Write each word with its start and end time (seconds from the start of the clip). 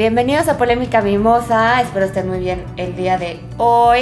Bienvenidos 0.00 0.48
a 0.48 0.56
Polémica 0.56 1.02
Mimosa. 1.02 1.82
Espero 1.82 2.06
estén 2.06 2.26
muy 2.26 2.38
bien 2.38 2.64
el 2.78 2.96
día 2.96 3.18
de 3.18 3.38
hoy. 3.58 4.00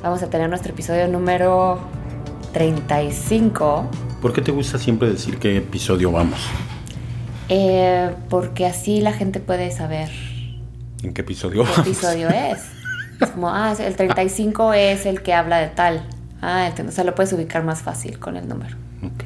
Vamos 0.00 0.22
a 0.22 0.30
tener 0.30 0.48
nuestro 0.48 0.72
episodio 0.72 1.08
número 1.08 1.80
35. 2.52 3.90
¿Por 4.20 4.32
qué 4.32 4.40
te 4.40 4.52
gusta 4.52 4.78
siempre 4.78 5.10
decir 5.10 5.38
qué 5.38 5.56
episodio 5.56 6.12
vamos? 6.12 6.38
eh, 7.48 8.14
porque 8.28 8.66
así 8.66 9.00
la 9.00 9.12
gente 9.12 9.40
puede 9.40 9.72
saber 9.72 10.10
¿En 11.02 11.12
qué 11.12 11.22
episodio 11.22 11.64
qué 11.64 11.70
vamos? 11.70 11.88
episodio 11.88 12.28
es. 12.28 12.60
Es 13.20 13.30
como, 13.30 13.48
ah, 13.48 13.74
el 13.76 13.96
35 13.96 14.74
es 14.74 15.06
el 15.06 15.22
que 15.22 15.34
habla 15.34 15.58
de 15.58 15.70
tal. 15.70 16.04
Ah, 16.40 16.68
entiendo. 16.68 16.92
O 16.92 16.94
sea, 16.94 17.02
lo 17.02 17.16
puedes 17.16 17.32
ubicar 17.32 17.64
más 17.64 17.82
fácil 17.82 18.20
con 18.20 18.36
el 18.36 18.46
número. 18.46 18.76
Ok. 19.02 19.24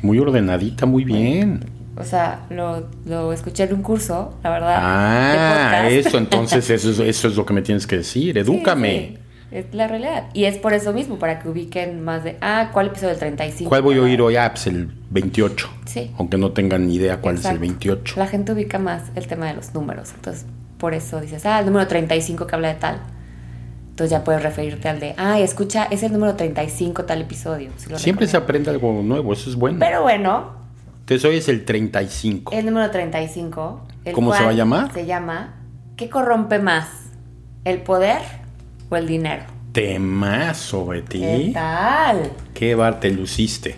Muy 0.00 0.18
ordenadita, 0.18 0.86
muy 0.86 1.04
bien. 1.04 1.60
O 1.96 2.04
sea, 2.04 2.46
lo, 2.48 2.88
lo 3.04 3.32
escuché 3.32 3.64
en 3.64 3.74
un 3.74 3.82
curso, 3.82 4.34
la 4.42 4.50
verdad. 4.50 4.78
Ah, 4.80 5.88
eso, 5.90 6.16
entonces 6.18 6.68
eso 6.70 6.90
es, 6.90 6.98
eso 6.98 7.28
es 7.28 7.36
lo 7.36 7.44
que 7.44 7.52
me 7.52 7.62
tienes 7.62 7.86
que 7.86 7.96
decir. 7.98 8.38
Edúcame. 8.38 8.90
Sí, 8.90 9.06
sí, 9.16 9.18
es 9.50 9.74
la 9.74 9.88
realidad. 9.88 10.24
Y 10.32 10.44
es 10.44 10.56
por 10.56 10.72
eso 10.72 10.92
mismo, 10.94 11.18
para 11.18 11.38
que 11.40 11.48
ubiquen 11.50 12.02
más 12.02 12.24
de, 12.24 12.38
ah, 12.40 12.70
¿cuál 12.72 12.86
episodio 12.86 13.10
del 13.10 13.18
35? 13.18 13.68
¿Cuál 13.68 13.82
voy 13.82 13.98
a 13.98 14.02
oír 14.02 14.22
hoy? 14.22 14.36
Ah, 14.36 14.50
pues 14.52 14.66
el 14.68 14.88
28. 15.10 15.68
Sí. 15.84 16.10
Aunque 16.18 16.38
no 16.38 16.52
tengan 16.52 16.86
ni 16.86 16.94
idea 16.94 17.18
cuál 17.20 17.34
es 17.34 17.40
Exacto. 17.42 17.56
el 17.56 17.60
28. 17.60 18.14
La 18.18 18.26
gente 18.26 18.52
ubica 18.52 18.78
más 18.78 19.02
el 19.14 19.26
tema 19.26 19.46
de 19.48 19.54
los 19.54 19.74
números. 19.74 20.12
Entonces, 20.14 20.46
por 20.78 20.94
eso 20.94 21.20
dices, 21.20 21.44
ah, 21.44 21.60
el 21.60 21.66
número 21.66 21.86
35 21.86 22.46
que 22.46 22.54
habla 22.54 22.68
de 22.68 22.74
tal. 22.76 23.00
Entonces 23.90 24.10
ya 24.10 24.24
puedes 24.24 24.42
referirte 24.42 24.88
al 24.88 24.98
de, 24.98 25.14
ah, 25.18 25.38
escucha, 25.38 25.84
es 25.90 26.02
el 26.02 26.12
número 26.12 26.34
35 26.34 27.04
tal 27.04 27.20
episodio. 27.20 27.70
si 27.76 27.94
Siempre 27.96 28.26
se 28.26 28.32
recuerdas. 28.32 28.34
aprende 28.36 28.70
algo 28.70 29.02
nuevo, 29.02 29.34
eso 29.34 29.50
es 29.50 29.56
bueno. 29.56 29.78
Pero 29.78 30.00
bueno, 30.00 30.61
Entonces 31.02 31.24
hoy 31.28 31.36
es 31.38 31.48
el 31.48 31.64
35. 31.64 32.52
el 32.52 32.64
número 32.66 32.88
35. 32.90 33.86
el 34.04 34.12
¿Cómo 34.14 34.32
se 34.34 34.44
va 34.44 34.50
a 34.50 34.52
llamar? 34.52 34.92
Se 34.92 35.04
llama, 35.04 35.54
¿qué 35.96 36.08
corrompe 36.08 36.60
más? 36.60 36.86
¿El 37.64 37.82
poder 37.82 38.22
o 38.88 38.96
el 38.96 39.08
dinero? 39.08 39.42
Temazo, 39.72 40.86
Betty. 40.86 41.20
¿Qué 41.20 41.50
tal? 41.54 42.30
Qué 42.54 42.76
bar 42.76 43.00
te 43.00 43.10
luciste. 43.10 43.76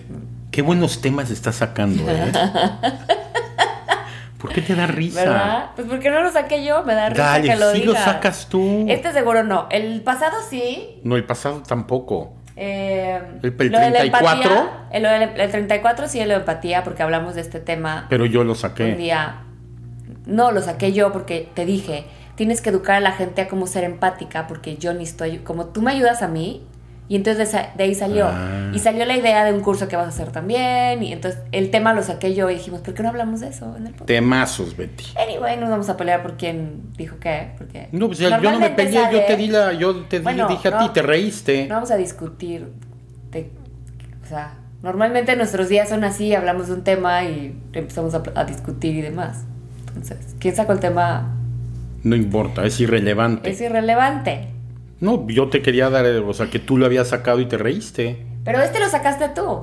Qué 0.50 0.60
buenos 0.60 1.00
temas 1.00 1.30
estás 1.30 1.56
sacando, 1.56 2.04
¿eh? 2.10 2.30
¿Por 4.38 4.52
qué 4.52 4.60
te 4.60 4.74
da 4.74 4.86
risa? 4.86 5.20
¿Verdad? 5.24 5.70
Pues 5.74 5.88
porque 5.88 6.10
no 6.10 6.22
lo 6.22 6.30
saqué 6.30 6.62
yo, 6.62 6.84
me 6.84 6.94
da 6.94 7.08
risa 7.08 7.22
Dale, 7.22 7.48
que 7.48 7.56
lo 7.56 7.72
sí 7.72 7.78
lo 7.84 7.92
digas. 7.92 8.04
sacas 8.04 8.48
tú. 8.50 8.84
Este 8.86 9.12
seguro 9.14 9.44
no. 9.44 9.66
El 9.70 10.02
pasado 10.02 10.36
sí. 10.50 11.00
No, 11.04 11.16
el 11.16 11.24
pasado 11.24 11.62
tampoco. 11.66 12.34
Eh, 12.56 13.20
¿El- 13.42 13.54
el 13.58 13.72
lo 13.72 13.78
de 13.80 13.90
la 13.90 13.98
34? 13.98 14.42
empatía, 14.42 14.70
el, 14.92 15.02
lo 15.02 15.08
del- 15.10 15.40
el 15.40 15.50
34 15.50 16.08
sí, 16.08 16.20
el 16.20 16.28
de 16.28 16.34
empatía, 16.36 16.84
porque 16.84 17.02
hablamos 17.02 17.34
de 17.34 17.40
este 17.40 17.58
tema 17.60 18.06
Pero 18.08 18.26
yo 18.26 18.44
lo 18.44 18.52
un 18.52 18.56
saqué. 18.58 18.94
día. 18.94 19.40
No, 20.26 20.52
lo 20.52 20.62
saqué 20.62 20.92
yo 20.92 21.12
porque 21.12 21.48
te 21.54 21.66
dije, 21.66 22.04
tienes 22.36 22.60
que 22.60 22.70
educar 22.70 22.96
a 22.96 23.00
la 23.00 23.12
gente 23.12 23.42
a 23.42 23.48
cómo 23.48 23.66
ser 23.66 23.84
empática, 23.84 24.46
porque 24.46 24.76
yo 24.76 24.94
ni 24.94 25.02
estoy, 25.04 25.38
como 25.38 25.66
tú 25.66 25.82
me 25.82 25.90
ayudas 25.92 26.22
a 26.22 26.28
mí, 26.28 26.64
y 27.08 27.16
entonces 27.16 27.52
de, 27.76 27.84
ahí 27.84 27.94
salió. 27.94 28.26
Ah. 28.28 28.70
Y 28.74 28.78
salió 28.78 29.04
la 29.04 29.16
idea 29.16 29.44
de 29.44 29.52
un 29.52 29.60
curso 29.60 29.88
que 29.88 29.96
vas 29.96 30.06
a 30.06 30.08
hacer 30.08 30.32
también, 30.32 31.02
y 31.02 31.12
entonces 31.12 31.40
el 31.52 31.70
tema 31.70 31.92
lo 31.94 32.02
saqué 32.02 32.34
yo 32.34 32.48
y 32.50 32.54
dijimos, 32.54 32.80
¿por 32.80 32.94
qué 32.94 33.02
no 33.02 33.10
hablamos 33.10 33.40
de 33.40 33.48
eso 33.48 33.66
en 33.76 33.86
el 33.86 33.92
podcast? 33.92 34.06
Temazos, 34.08 34.76
Betty. 34.76 35.04
Anyway, 35.16 35.56
nos 35.58 35.68
vamos 35.70 35.88
a 35.88 35.96
pelear 35.96 36.22
por 36.22 36.36
quién 36.36 36.92
dijo 36.96 37.16
qué, 37.20 37.52
porque... 37.58 37.88
No, 37.92 38.06
pues 38.06 38.18
yo 38.18 38.30
no 38.30 38.58
me 38.58 38.70
peleé, 38.70 39.08
yo 39.12 39.22
te 39.24 39.36
di 39.36 39.46
la, 39.48 39.72
yo 39.74 40.04
te 40.06 40.18
di- 40.18 40.24
Bueno, 40.24 40.48
dije 40.48 40.68
a 40.68 40.78
ti, 40.78 40.88
te 40.94 41.02
reíste. 41.02 41.66
No 41.68 41.74
vamos 41.74 41.90
a 41.90 41.96
discutir. 41.96 42.72
de- 43.30 43.50
o 44.22 44.26
sea, 44.26 44.54
normalmente 44.82 45.36
nuestros 45.36 45.68
días 45.68 45.88
son 45.90 46.02
así, 46.04 46.34
hablamos 46.34 46.68
de 46.68 46.74
un 46.74 46.84
tema 46.84 47.24
y 47.24 47.60
empezamos 47.74 48.14
a, 48.14 48.22
a 48.34 48.44
discutir 48.44 48.94
y 48.96 49.02
demás. 49.02 49.44
Entonces, 49.88 50.34
¿quién 50.38 50.56
sacó 50.56 50.72
el 50.72 50.80
tema? 50.80 51.36
No 52.02 52.16
importa, 52.16 52.64
es 52.66 52.80
irrelevante. 52.80 53.50
Es 53.50 53.60
irrelevante. 53.60 54.48
No, 55.00 55.26
yo 55.28 55.48
te 55.48 55.60
quería 55.62 55.90
dar, 55.90 56.06
o 56.06 56.32
sea, 56.34 56.48
que 56.50 56.58
tú 56.58 56.78
lo 56.78 56.86
habías 56.86 57.08
sacado 57.08 57.40
y 57.40 57.46
te 57.46 57.58
reíste. 57.58 58.26
Pero 58.44 58.60
este 58.60 58.78
lo 58.80 58.88
sacaste 58.88 59.28
tú. 59.30 59.62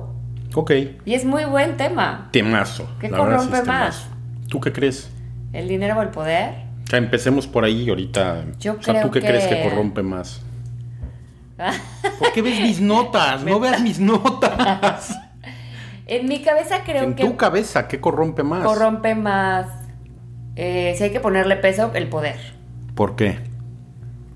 Ok. 0.54 0.70
Y 1.04 1.14
es 1.14 1.24
muy 1.24 1.44
buen 1.44 1.76
tema. 1.76 2.28
Temazo. 2.32 2.88
¿Qué 3.00 3.08
la 3.08 3.18
verdad 3.22 3.40
sí 3.40 3.46
corrompe 3.48 3.60
temazo. 3.70 4.06
¿Tú 4.48 4.60
qué 4.60 4.72
crees? 4.72 5.10
El 5.52 5.68
dinero 5.68 5.98
o 5.98 6.02
el 6.02 6.08
poder. 6.08 6.54
O 6.84 6.90
sea, 6.90 6.98
empecemos 6.98 7.46
por 7.46 7.64
ahí 7.64 7.88
ahorita. 7.88 8.44
Yo 8.60 8.74
o 8.74 8.82
sea, 8.82 8.94
creo 8.94 9.06
¿tú 9.06 9.10
qué 9.12 9.20
que- 9.20 9.26
crees 9.28 9.46
que 9.46 9.62
corrompe 9.62 10.02
más? 10.02 10.42
¿Por 12.18 12.32
qué 12.32 12.42
ves 12.42 12.60
mis 12.60 12.80
notas? 12.80 13.42
No 13.44 13.60
veas 13.60 13.80
mis 13.80 13.98
notas. 14.00 15.18
en 16.06 16.26
mi 16.26 16.42
cabeza 16.42 16.82
creo 16.84 17.04
en 17.04 17.14
que 17.14 17.24
tu 17.24 17.36
cabeza, 17.36 17.88
¿qué 17.88 18.00
corrompe 18.00 18.42
más? 18.42 18.64
corrompe 18.64 19.14
más. 19.14 19.66
eh, 20.56 20.94
si 20.98 21.04
hay 21.04 21.10
que 21.10 21.20
ponerle 21.20 21.56
peso, 21.56 21.90
el 21.94 22.08
poder. 22.08 22.36
¿Por 22.94 23.16
qué? 23.16 23.38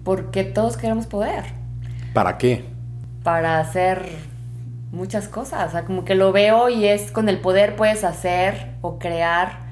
Porque 0.07 0.43
todos 0.43 0.79
queremos 0.79 1.07
poder. 1.07 1.45
¿Para 2.15 2.39
qué? 2.39 2.77
para 3.27 3.59
hacer 3.59 4.07
muchas 4.93 5.27
cosas. 5.27 5.71
O 5.71 5.73
sea, 5.73 5.85
como 5.85 6.05
que 6.05 6.15
lo 6.15 6.31
veo 6.31 6.69
y 6.69 6.85
es 6.85 7.11
con 7.11 7.29
el 7.29 7.41
poder 7.41 7.75
puedes 7.75 8.05
hacer 8.05 8.77
o 8.83 9.01
crear 9.01 9.67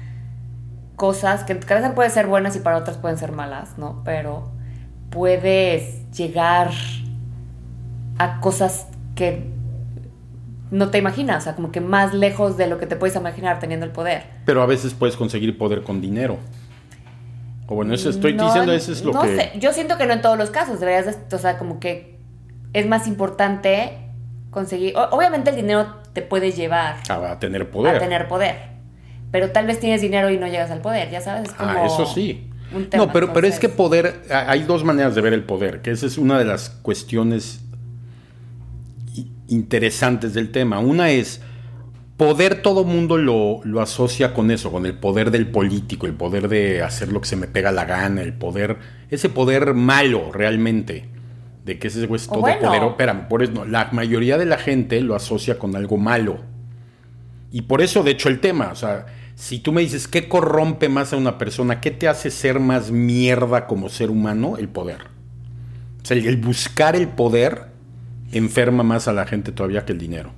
cosas 0.97 1.45
que 1.45 1.53
en 1.53 1.61
tu 1.61 1.67
cabeza 1.67 1.95
pueden 1.95 2.11
ser 2.11 2.27
buenas 2.27 2.57
y 2.57 2.59
para 2.59 2.75
otras 2.75 2.97
pueden 2.97 3.17
ser 3.17 3.31
malas, 3.31 3.77
¿no? 3.77 4.01
Pero 4.03 4.51
puedes 5.09 6.11
llegar 6.11 6.71
a 8.17 8.41
cosas 8.41 8.87
que 9.15 9.49
no 10.69 10.89
te 10.89 10.97
imaginas, 10.97 11.37
o 11.37 11.41
sea, 11.45 11.55
como 11.55 11.71
que 11.71 11.79
más 11.79 12.13
lejos 12.13 12.57
de 12.57 12.67
lo 12.67 12.77
que 12.77 12.87
te 12.87 12.97
puedes 12.97 13.15
imaginar 13.15 13.59
teniendo 13.59 13.85
el 13.85 13.93
poder. 13.93 14.23
Pero 14.43 14.61
a 14.61 14.65
veces 14.65 14.95
puedes 14.95 15.15
conseguir 15.15 15.57
poder 15.57 15.83
con 15.83 16.01
dinero. 16.01 16.39
O 17.67 17.75
bueno, 17.75 17.93
eso 17.93 18.09
estoy 18.09 18.33
No, 18.33 18.45
diciendo, 18.45 18.71
eso 18.73 18.91
es 18.91 19.03
lo 19.03 19.11
no 19.13 19.21
que... 19.21 19.35
sé. 19.35 19.51
Yo 19.59 19.73
siento 19.73 19.97
que 19.97 20.05
no 20.05 20.13
en 20.13 20.21
todos 20.21 20.37
los 20.37 20.51
casos, 20.51 20.79
deberías, 20.79 21.05
de- 21.29 21.35
o 21.35 21.39
sea, 21.39 21.57
como 21.57 21.79
que 21.79 22.19
es 22.73 22.85
más 22.87 23.07
importante 23.07 23.97
conseguir, 24.51 24.93
obviamente 25.11 25.49
el 25.49 25.55
dinero 25.55 25.87
te 26.13 26.21
puede 26.21 26.51
llevar 26.51 26.97
A, 27.09 27.31
a 27.31 27.39
tener 27.39 27.69
poder. 27.71 27.95
a 27.95 27.99
tener 27.99 28.27
poder, 28.27 28.55
pero 29.31 29.51
tal 29.51 29.65
vez 29.67 29.79
tienes 29.79 30.01
dinero 30.01 30.29
y 30.29 30.37
no 30.37 30.47
llegas 30.47 30.71
al 30.71 30.79
poder, 30.81 31.09
ya 31.09 31.21
sabes, 31.21 31.49
es 31.49 31.53
como 31.55 31.71
Ah, 31.71 31.85
eso 31.85 32.05
sí. 32.05 32.49
un 32.73 32.89
tema, 32.89 33.05
no, 33.05 33.11
pero, 33.11 33.33
pero 33.33 33.47
es 33.47 33.59
que 33.59 33.67
poder, 33.69 34.21
hay 34.31 34.63
dos 34.63 34.83
maneras 34.83 35.15
de 35.15 35.21
ver 35.21 35.33
el 35.33 35.43
poder, 35.43 35.81
que 35.81 35.91
esa 35.91 36.05
es 36.05 36.17
una 36.17 36.37
de 36.39 36.45
las 36.45 36.69
cuestiones 36.69 37.61
interesantes 39.47 40.33
del 40.33 40.51
tema. 40.51 40.79
Una 40.79 41.09
es, 41.11 41.41
poder 42.17 42.61
todo 42.61 42.83
mundo 42.85 43.17
lo, 43.17 43.59
lo 43.63 43.81
asocia 43.81 44.33
con 44.33 44.51
eso, 44.51 44.71
con 44.71 44.85
el 44.85 44.97
poder 44.97 45.31
del 45.31 45.47
político, 45.47 46.07
el 46.07 46.13
poder 46.13 46.47
de 46.47 46.81
hacer 46.81 47.11
lo 47.11 47.21
que 47.21 47.27
se 47.27 47.35
me 47.35 47.47
pega 47.47 47.71
la 47.71 47.85
gana, 47.85 48.21
el 48.21 48.33
poder, 48.33 48.77
ese 49.09 49.29
poder 49.29 49.73
malo 49.73 50.31
realmente, 50.31 51.09
de 51.65 51.77
que 51.77 51.87
ese 51.87 52.03
es 52.03 52.27
todo 52.27 52.41
bueno. 52.41 52.61
poder. 52.61 52.83
Espera, 52.83 53.27
por 53.27 53.43
eso, 53.43 53.51
no, 53.51 53.65
la 53.65 53.89
mayoría 53.91 54.37
de 54.37 54.45
la 54.45 54.57
gente 54.57 55.01
lo 55.01 55.15
asocia 55.15 55.59
con 55.59 55.75
algo 55.75 55.97
malo. 55.97 56.39
Y 57.51 57.63
por 57.63 57.81
eso, 57.81 58.03
de 58.03 58.11
hecho, 58.11 58.29
el 58.29 58.39
tema, 58.39 58.69
o 58.71 58.75
sea, 58.75 59.07
si 59.35 59.59
tú 59.59 59.73
me 59.73 59.81
dices, 59.81 60.07
¿qué 60.07 60.29
corrompe 60.29 60.87
más 60.87 61.11
a 61.11 61.17
una 61.17 61.37
persona? 61.37 61.81
¿Qué 61.81 61.91
te 61.91 62.07
hace 62.07 62.31
ser 62.31 62.59
más 62.59 62.91
mierda 62.91 63.67
como 63.67 63.89
ser 63.89 64.09
humano? 64.09 64.55
El 64.57 64.69
poder. 64.69 65.01
O 66.01 66.05
sea, 66.05 66.15
el, 66.15 66.25
el 66.27 66.37
buscar 66.37 66.95
el 66.95 67.09
poder 67.09 67.67
enferma 68.31 68.83
más 68.83 69.07
a 69.07 69.13
la 69.13 69.25
gente 69.25 69.51
todavía 69.51 69.85
que 69.85 69.93
el 69.93 69.99
dinero. 69.99 70.31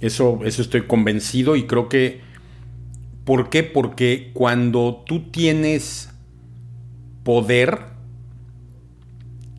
Eso, 0.00 0.40
eso 0.44 0.62
estoy 0.62 0.82
convencido 0.86 1.56
y 1.56 1.64
creo 1.64 1.88
que... 1.88 2.20
¿Por 3.24 3.50
qué? 3.50 3.62
Porque 3.62 4.30
cuando 4.32 5.04
tú 5.06 5.30
tienes 5.30 6.10
poder 7.22 7.80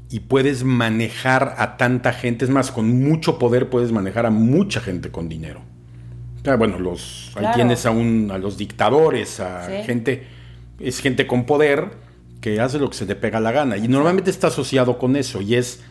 y 0.10 0.22
puedes 0.22 0.64
manejar 0.64 1.56
a 1.58 1.78
tanta 1.78 2.12
gente, 2.12 2.44
es 2.44 2.52
más, 2.52 2.72
con 2.72 3.02
mucho 3.02 3.40
poder 3.40 3.70
puedes 3.70 3.92
manejar 3.92 4.26
a 4.26 4.30
mucha 4.30 4.82
gente 4.82 5.10
con 5.10 5.30
dinero. 5.30 5.62
Ah, 6.46 6.56
bueno, 6.56 6.80
los, 6.80 7.32
ahí 7.36 7.46
tienes 7.56 7.86
a, 7.86 7.92
un, 7.92 8.30
a 8.32 8.38
los 8.38 8.58
dictadores, 8.58 9.40
a 9.40 9.68
Sí. 9.68 9.84
gente, 9.86 10.28
es 10.80 11.00
gente 11.00 11.28
con 11.28 11.46
poder 11.46 11.92
que 12.42 12.60
hace 12.60 12.80
lo 12.80 12.90
que 12.90 12.98
se 12.98 13.06
le 13.06 13.16
pega 13.16 13.40
la 13.40 13.52
gana. 13.52 13.78
Y 13.78 13.88
normalmente 13.88 14.32
está 14.32 14.48
asociado 14.48 14.98
con 14.98 15.16
eso, 15.16 15.40
y 15.42 15.56
es, 15.56 15.82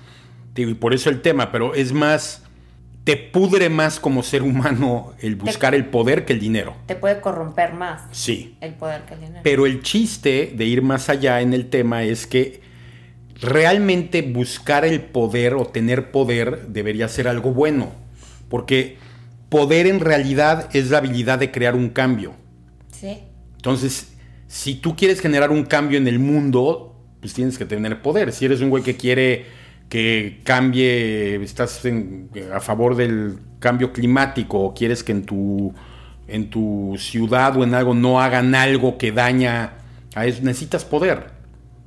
digo, 0.55 0.71
y 0.71 0.75
por 0.75 0.93
eso 0.93 1.09
el 1.09 1.23
tema, 1.23 1.51
pero 1.53 1.75
es 1.75 1.93
más, 1.93 2.43
te 3.05 3.17
pudre 3.17 3.69
más 3.71 3.99
como 3.99 4.23
ser 4.23 4.43
humano 4.43 5.15
el 5.21 5.37
buscar 5.37 5.75
el 5.75 5.87
poder 5.87 6.25
que 6.25 6.33
el 6.35 6.41
dinero. 6.41 6.75
te 6.87 6.95
puede 6.97 7.21
corromper 7.21 7.73
más 7.75 8.03
Sí. 8.13 8.57
el 8.61 8.75
poder 8.75 9.03
que 9.07 9.15
el 9.15 9.21
dinero. 9.21 9.41
Pero 9.43 9.67
el 9.67 9.83
chiste 9.83 10.53
de 10.55 10.65
ir 10.67 10.83
más 10.83 11.09
allá 11.09 11.41
en 11.41 11.53
el 11.55 11.71
tema 11.71 12.03
es 12.05 12.27
que 12.27 12.61
realmente 13.41 14.23
buscar 14.23 14.85
el 14.85 15.01
poder 15.01 15.55
o 15.55 15.65
tener 15.67 16.11
poder 16.11 16.67
debería 16.69 17.09
ser 17.09 17.27
algo 17.29 17.53
bueno. 17.53 17.93
Porque 18.49 18.99
poder 19.49 19.87
en 19.87 20.01
realidad 20.01 20.69
es 20.75 20.91
la 20.91 20.99
habilidad 20.99 21.39
de 21.39 21.51
crear 21.51 21.75
un 21.75 21.89
cambio. 21.91 22.35
sí. 22.93 23.19
Entonces, 23.57 24.15
si 24.47 24.75
tú 24.77 24.97
quieres 24.97 25.21
generar 25.21 25.51
un 25.51 25.65
cambio 25.65 25.99
en 25.99 26.09
el 26.09 26.19
mundo, 26.19 26.97
pues 27.21 27.35
tienes 27.35 27.59
que 27.59 27.67
tener 27.67 28.01
poder. 28.01 28.33
Si 28.33 28.47
eres 28.47 28.63
un 28.63 28.71
güey 28.71 28.83
que 28.83 28.97
quiere 28.97 29.45
que 29.91 30.41
cambie, 30.45 31.43
estás 31.43 31.83
a 32.55 32.61
favor 32.61 32.95
del 32.95 33.39
cambio 33.59 33.93
climático 33.93 34.61
o 34.61 34.73
quieres 34.73 35.03
que 35.03 35.13
en 35.13 35.27
tu, 35.27 35.75
en 36.29 36.49
tu 36.49 36.95
ciudad 36.97 37.57
o 37.57 37.65
en 37.65 37.75
algo 37.75 37.93
no 37.93 38.21
hagan 38.21 38.55
algo 38.55 38.97
que 38.97 39.11
daña 39.11 39.75
a 40.15 40.27
eso, 40.27 40.43
necesitas 40.43 40.85
poder. 40.85 41.33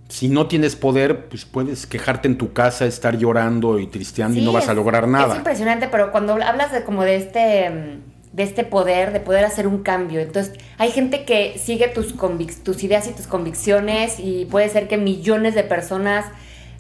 Si 0.10 0.28
no 0.28 0.48
tienes 0.48 0.76
poder, 0.76 1.28
pues 1.30 1.46
puedes 1.46 1.88
quejarte 1.88 2.28
en 2.28 2.38
tu 2.38 2.52
casa, 2.52 2.86
estar 2.86 3.18
llorando 3.18 3.80
y 3.80 3.88
tristeando 3.88 4.38
y 4.38 4.44
no 4.44 4.52
vas 4.52 4.68
a 4.68 4.74
lograr 4.74 5.08
nada. 5.08 5.32
Es 5.32 5.38
impresionante, 5.38 5.88
pero 5.88 6.12
cuando 6.12 6.34
hablas 6.34 6.74
de 6.74 6.84
como 6.84 7.04
de 7.04 7.16
este 7.16 8.02
de 8.34 8.42
este 8.42 8.64
poder, 8.64 9.14
de 9.14 9.20
poder 9.20 9.46
hacer 9.46 9.68
un 9.68 9.84
cambio. 9.84 10.20
Entonces, 10.20 10.54
hay 10.80 10.90
gente 10.90 11.24
que 11.24 11.60
sigue 11.60 11.88
tus, 11.88 12.16
tus 12.64 12.84
ideas 12.84 13.08
y 13.08 13.12
tus 13.12 13.28
convicciones 13.28 14.20
y 14.20 14.46
puede 14.46 14.70
ser 14.70 14.88
que 14.88 14.98
millones 14.98 15.54
de 15.54 15.64
personas 15.64 16.26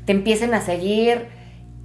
te 0.05 0.11
empiecen 0.11 0.53
a 0.53 0.61
seguir 0.61 1.27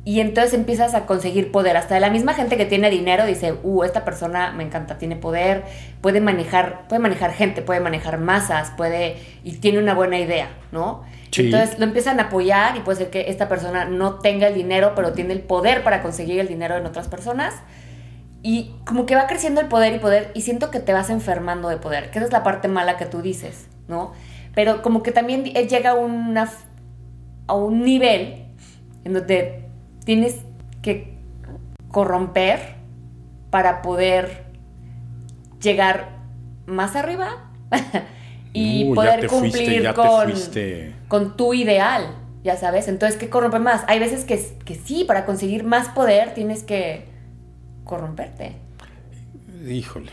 y 0.05 0.21
entonces 0.21 0.55
empiezas 0.55 0.95
a 0.95 1.05
conseguir 1.05 1.53
poder. 1.53 1.77
Hasta 1.77 1.95
de 1.95 2.01
la 2.01 2.09
misma 2.09 2.33
gente 2.33 2.57
que 2.57 2.65
tiene 2.65 2.89
dinero 2.89 3.27
dice, 3.27 3.55
uh, 3.63 3.85
esta 3.85 4.07
persona 4.07 4.53
me 4.53 4.65
encanta, 4.65 4.97
tiene 4.97 5.17
poder, 5.17 5.65
puede 6.01 6.23
manejar, 6.23 6.89
puede 6.89 7.01
manejar 7.01 7.33
gente, 7.33 7.61
puede 7.61 7.81
manejar 7.81 8.19
masas, 8.19 8.73
puede, 8.77 9.17
y 9.45 9.57
tiene 9.57 9.79
una 9.79 9.93
buena 9.93 10.19
idea, 10.19 10.49
¿no? 10.73 11.05
Entonces 11.37 11.79
lo 11.79 11.85
empiezan 11.85 12.21
a 12.21 12.25
apoyar 12.25 12.77
y 12.77 12.81
puede 12.81 12.99
ser 12.99 13.11
que 13.11 13.29
esta 13.29 13.51
persona 13.51 13.85
no 13.85 14.15
tenga 14.15 14.49
el 14.49 14.55
dinero, 14.55 14.95
pero 14.97 15.13
tiene 15.13 15.35
el 15.35 15.41
poder 15.41 15.85
para 15.85 16.03
conseguir 16.03 16.41
el 16.41 16.49
dinero 16.49 16.79
en 16.79 16.87
otras 16.87 17.07
personas. 17.07 17.55
Y 18.43 18.77
como 18.87 19.05
que 19.05 19.15
va 19.15 19.27
creciendo 19.27 19.61
el 19.61 19.67
poder 19.67 19.95
y 19.95 19.99
poder, 19.99 20.31
y 20.35 20.41
siento 20.41 20.71
que 20.71 20.81
te 20.81 20.95
vas 20.95 21.11
enfermando 21.11 21.69
de 21.69 21.77
poder, 21.77 22.11
que 22.11 22.19
esa 22.19 22.27
es 22.27 22.33
la 22.33 22.43
parte 22.43 22.69
mala 22.69 22.97
que 22.97 23.05
tú 23.05 23.21
dices, 23.21 23.69
¿no? 23.89 24.13
Pero 24.55 24.81
como 24.81 25.03
que 25.03 25.13
también 25.13 25.45
llega 25.45 25.95
una 25.95 26.49
a 27.49 27.55
un 27.55 27.83
nivel 27.83 28.45
en 29.05 29.15
donde 29.15 29.65
tienes 30.05 30.37
que 30.83 31.19
corromper 31.91 32.77
para 33.51 33.83
poder 33.83 34.45
llegar 35.61 36.11
más 36.67 36.95
arriba 36.95 37.51
y 38.53 38.93
poder 38.95 39.27
cumplir 39.27 39.93
con, 39.95 40.33
con 41.09 41.37
tu 41.37 41.55
ideal, 41.55 42.15
ya 42.45 42.57
sabes. 42.57 42.87
Entonces, 42.89 43.19
¿qué 43.19 43.29
corrompe 43.29 43.59
más? 43.59 43.85
Hay 43.89 43.99
veces 43.99 44.25
que, 44.25 44.41
que 44.65 44.75
sí, 44.75 45.05
para 45.05 45.25
conseguir 45.25 45.65
más 45.65 45.89
poder 45.89 46.35
tienes 46.35 46.63
que 46.63 47.07
corromperte. 47.85 48.57
Híjole. 49.67 50.13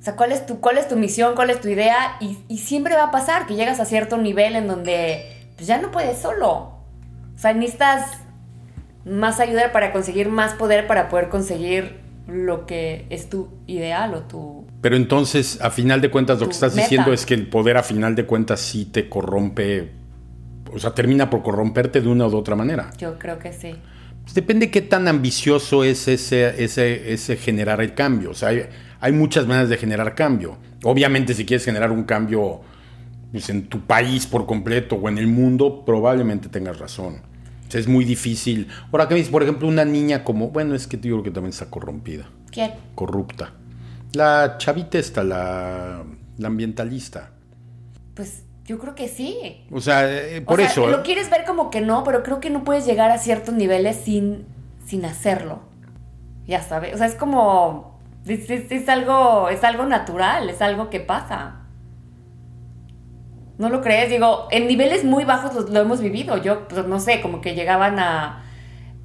O 0.00 0.02
sea, 0.02 0.14
¿cuál 0.14 0.30
es 0.30 0.46
tu, 0.46 0.60
cuál 0.60 0.78
es 0.78 0.88
tu 0.88 0.94
misión? 0.94 1.34
¿Cuál 1.34 1.50
es 1.50 1.60
tu 1.60 1.68
idea? 1.68 2.16
Y, 2.20 2.38
y 2.46 2.58
siempre 2.58 2.94
va 2.94 3.04
a 3.04 3.10
pasar 3.10 3.46
que 3.46 3.56
llegas 3.56 3.80
a 3.80 3.84
cierto 3.84 4.16
nivel 4.16 4.54
en 4.54 4.68
donde 4.68 5.35
pues 5.56 5.66
ya 5.66 5.80
no 5.80 5.90
puedes 5.90 6.18
solo. 6.18 6.52
O 7.34 7.38
sea, 7.38 7.52
necesitas 7.52 8.18
más 9.04 9.40
ayuda 9.40 9.72
para 9.72 9.92
conseguir 9.92 10.28
más 10.28 10.54
poder 10.54 10.86
para 10.86 11.08
poder 11.08 11.28
conseguir 11.28 12.06
lo 12.26 12.66
que 12.66 13.06
es 13.10 13.28
tu 13.28 13.48
ideal 13.66 14.14
o 14.14 14.22
tu... 14.22 14.66
Pero 14.80 14.96
entonces, 14.96 15.60
a 15.60 15.70
final 15.70 16.00
de 16.00 16.10
cuentas, 16.10 16.40
lo 16.40 16.46
que 16.46 16.52
estás 16.52 16.74
diciendo 16.74 17.12
es 17.12 17.24
que 17.24 17.34
el 17.34 17.48
poder 17.48 17.76
a 17.76 17.82
final 17.82 18.14
de 18.16 18.26
cuentas 18.26 18.60
sí 18.60 18.84
te 18.86 19.08
corrompe, 19.08 19.92
o 20.72 20.78
sea, 20.78 20.92
termina 20.92 21.30
por 21.30 21.42
corromperte 21.42 22.00
de 22.00 22.08
una 22.08 22.26
u 22.26 22.36
otra 22.36 22.56
manera. 22.56 22.90
Yo 22.98 23.18
creo 23.18 23.38
que 23.38 23.52
sí. 23.52 23.74
Pues 24.22 24.34
depende 24.34 24.72
qué 24.72 24.82
tan 24.82 25.06
ambicioso 25.06 25.84
es 25.84 26.08
ese, 26.08 26.64
ese, 26.64 27.12
ese 27.12 27.36
generar 27.36 27.80
el 27.80 27.94
cambio. 27.94 28.30
O 28.30 28.34
sea, 28.34 28.48
hay, 28.48 28.66
hay 29.00 29.12
muchas 29.12 29.46
maneras 29.46 29.68
de 29.68 29.76
generar 29.76 30.16
cambio. 30.16 30.58
Obviamente, 30.82 31.32
si 31.32 31.46
quieres 31.46 31.64
generar 31.64 31.92
un 31.92 32.02
cambio 32.02 32.60
pues, 33.36 33.50
en 33.50 33.66
tu 33.66 33.82
país 33.82 34.26
por 34.26 34.46
completo 34.46 34.96
o 34.96 35.10
en 35.10 35.18
el 35.18 35.26
mundo, 35.26 35.84
probablemente 35.84 36.48
tengas 36.48 36.78
razón. 36.78 37.20
es 37.70 37.86
muy 37.86 38.06
difícil. 38.06 38.66
Ahora 38.90 39.08
que 39.08 39.12
me 39.12 39.18
dices, 39.18 39.30
por 39.30 39.42
ejemplo, 39.42 39.68
una 39.68 39.84
niña 39.84 40.24
como, 40.24 40.48
bueno, 40.48 40.74
es 40.74 40.86
que 40.86 40.96
te 40.96 41.08
digo 41.08 41.22
que 41.22 41.30
también 41.30 41.50
está 41.50 41.68
corrompida. 41.68 42.30
¿Quién? 42.50 42.72
Corrupta. 42.94 43.52
La 44.14 44.54
chavita 44.56 44.96
esta, 44.96 45.22
la, 45.22 46.02
ambientalista. 46.42 47.32
Pues 48.14 48.44
yo 48.64 48.78
creo 48.78 48.94
que 48.94 49.06
sí. 49.06 49.66
O 49.70 49.82
sea, 49.82 50.10
eh, 50.10 50.40
por 50.40 50.62
eso. 50.62 50.86
Lo 50.86 51.02
quieres 51.02 51.28
ver 51.28 51.44
como 51.44 51.68
que 51.68 51.82
no, 51.82 52.02
pero 52.02 52.22
creo 52.22 52.40
que 52.40 52.48
no 52.48 52.64
puedes 52.64 52.86
llegar 52.86 53.10
a 53.10 53.18
ciertos 53.18 53.54
niveles 53.54 53.96
sin, 53.96 54.46
sin 54.86 55.04
hacerlo. 55.04 55.60
Ya 56.46 56.62
sabes. 56.62 56.94
O 56.94 56.96
sea, 56.96 57.06
es 57.06 57.16
como. 57.16 58.00
es, 58.24 58.88
algo, 58.88 59.50
es 59.50 59.62
algo 59.62 59.84
natural, 59.84 60.48
es 60.48 60.62
algo 60.62 60.88
que 60.88 61.00
pasa. 61.00 61.65
¿No 63.58 63.68
lo 63.70 63.80
crees? 63.80 64.10
Digo, 64.10 64.48
en 64.50 64.66
niveles 64.66 65.04
muy 65.04 65.24
bajos 65.24 65.70
lo, 65.70 65.80
hemos 65.80 66.00
vivido. 66.00 66.36
Yo, 66.42 66.68
pues 66.68 66.86
no 66.86 67.00
sé, 67.00 67.20
como 67.20 67.40
que 67.40 67.54
llegaban 67.54 67.98
a. 67.98 68.44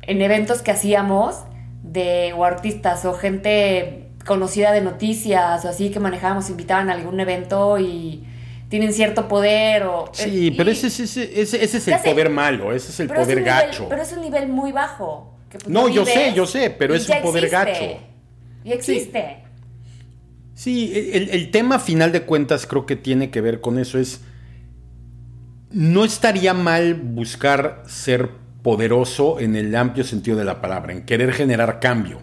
en 0.02 0.22
eventos 0.22 0.62
que 0.62 0.72
hacíamos 0.72 1.44
de 1.84 2.34
o 2.34 2.44
artistas 2.44 3.06
o 3.06 3.14
gente 3.14 4.10
conocida 4.26 4.72
de 4.72 4.82
noticias 4.82 5.66
o 5.66 5.70
así 5.70 5.90
que 5.90 6.00
manejábamos, 6.00 6.50
invitaban 6.50 6.90
a 6.90 6.94
algún 6.94 7.20
evento 7.20 7.80
y 7.80 8.24
tienen 8.70 8.94
cierto 8.94 9.28
poder 9.28 9.84
o... 9.84 10.10
Sí, 10.14 10.52
pero 10.56 10.72
ese, 10.72 10.88
ese, 10.88 11.42
ese, 11.42 11.64
es 11.64 11.88
el 11.88 12.00
poder 12.00 12.30
malo, 12.30 12.72
ese 12.72 12.92
es 12.92 13.00
el 13.00 13.08
poder 13.08 13.44
gacho. 13.44 13.88
pero 13.90 14.02
es 14.02 14.14
un 14.14 14.22
nivel 14.22 14.48
muy 14.48 14.72
bajo. 14.72 15.36
Pues, 15.50 15.68
no, 15.68 15.90
yo 15.90 16.06
sé, 16.06 16.34
yo 16.34 16.46
sé, 16.46 16.70
pero 16.70 16.96
es 16.96 17.10
un 17.10 17.22
poder 17.22 17.50
gacho. 17.50 17.84
Y 18.64 18.72
existe. 18.72 19.44
Sí, 20.54 21.12
el, 21.14 21.30
el, 21.30 21.50
tema 21.50 21.80
final 21.80 22.12
de 22.12 22.22
cuentas 22.22 22.68
creo 22.68 22.86
que 22.86 22.96
tiene 22.96 23.32
que 23.32 23.42
ver 23.42 23.62
con 23.62 23.80
eso, 23.80 23.98
es 23.98 24.22
no 25.74 26.04
estaría 26.06 26.54
mal 26.54 26.96
buscar 26.96 27.84
ser 27.88 28.30
poderoso 28.62 29.40
en 29.40 29.56
el 29.56 29.76
amplio 29.76 30.04
sentido 30.04 30.38
de 30.38 30.46
la 30.46 30.62
palabra, 30.62 30.94
en 30.94 31.04
querer 31.04 31.34
generar 31.34 31.80
cambio. 31.80 32.22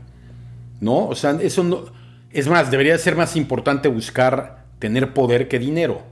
¿No? 0.81 1.09
O 1.09 1.15
sea, 1.15 1.37
eso 1.41 1.65
no. 1.65 1.85
Es 2.31 2.47
más, 2.47 2.71
debería 2.71 2.97
ser 2.99 3.17
más 3.17 3.35
importante 3.37 3.89
buscar 3.89 4.65
tener 4.79 5.13
poder 5.13 5.49
que 5.49 5.59
dinero. 5.59 6.03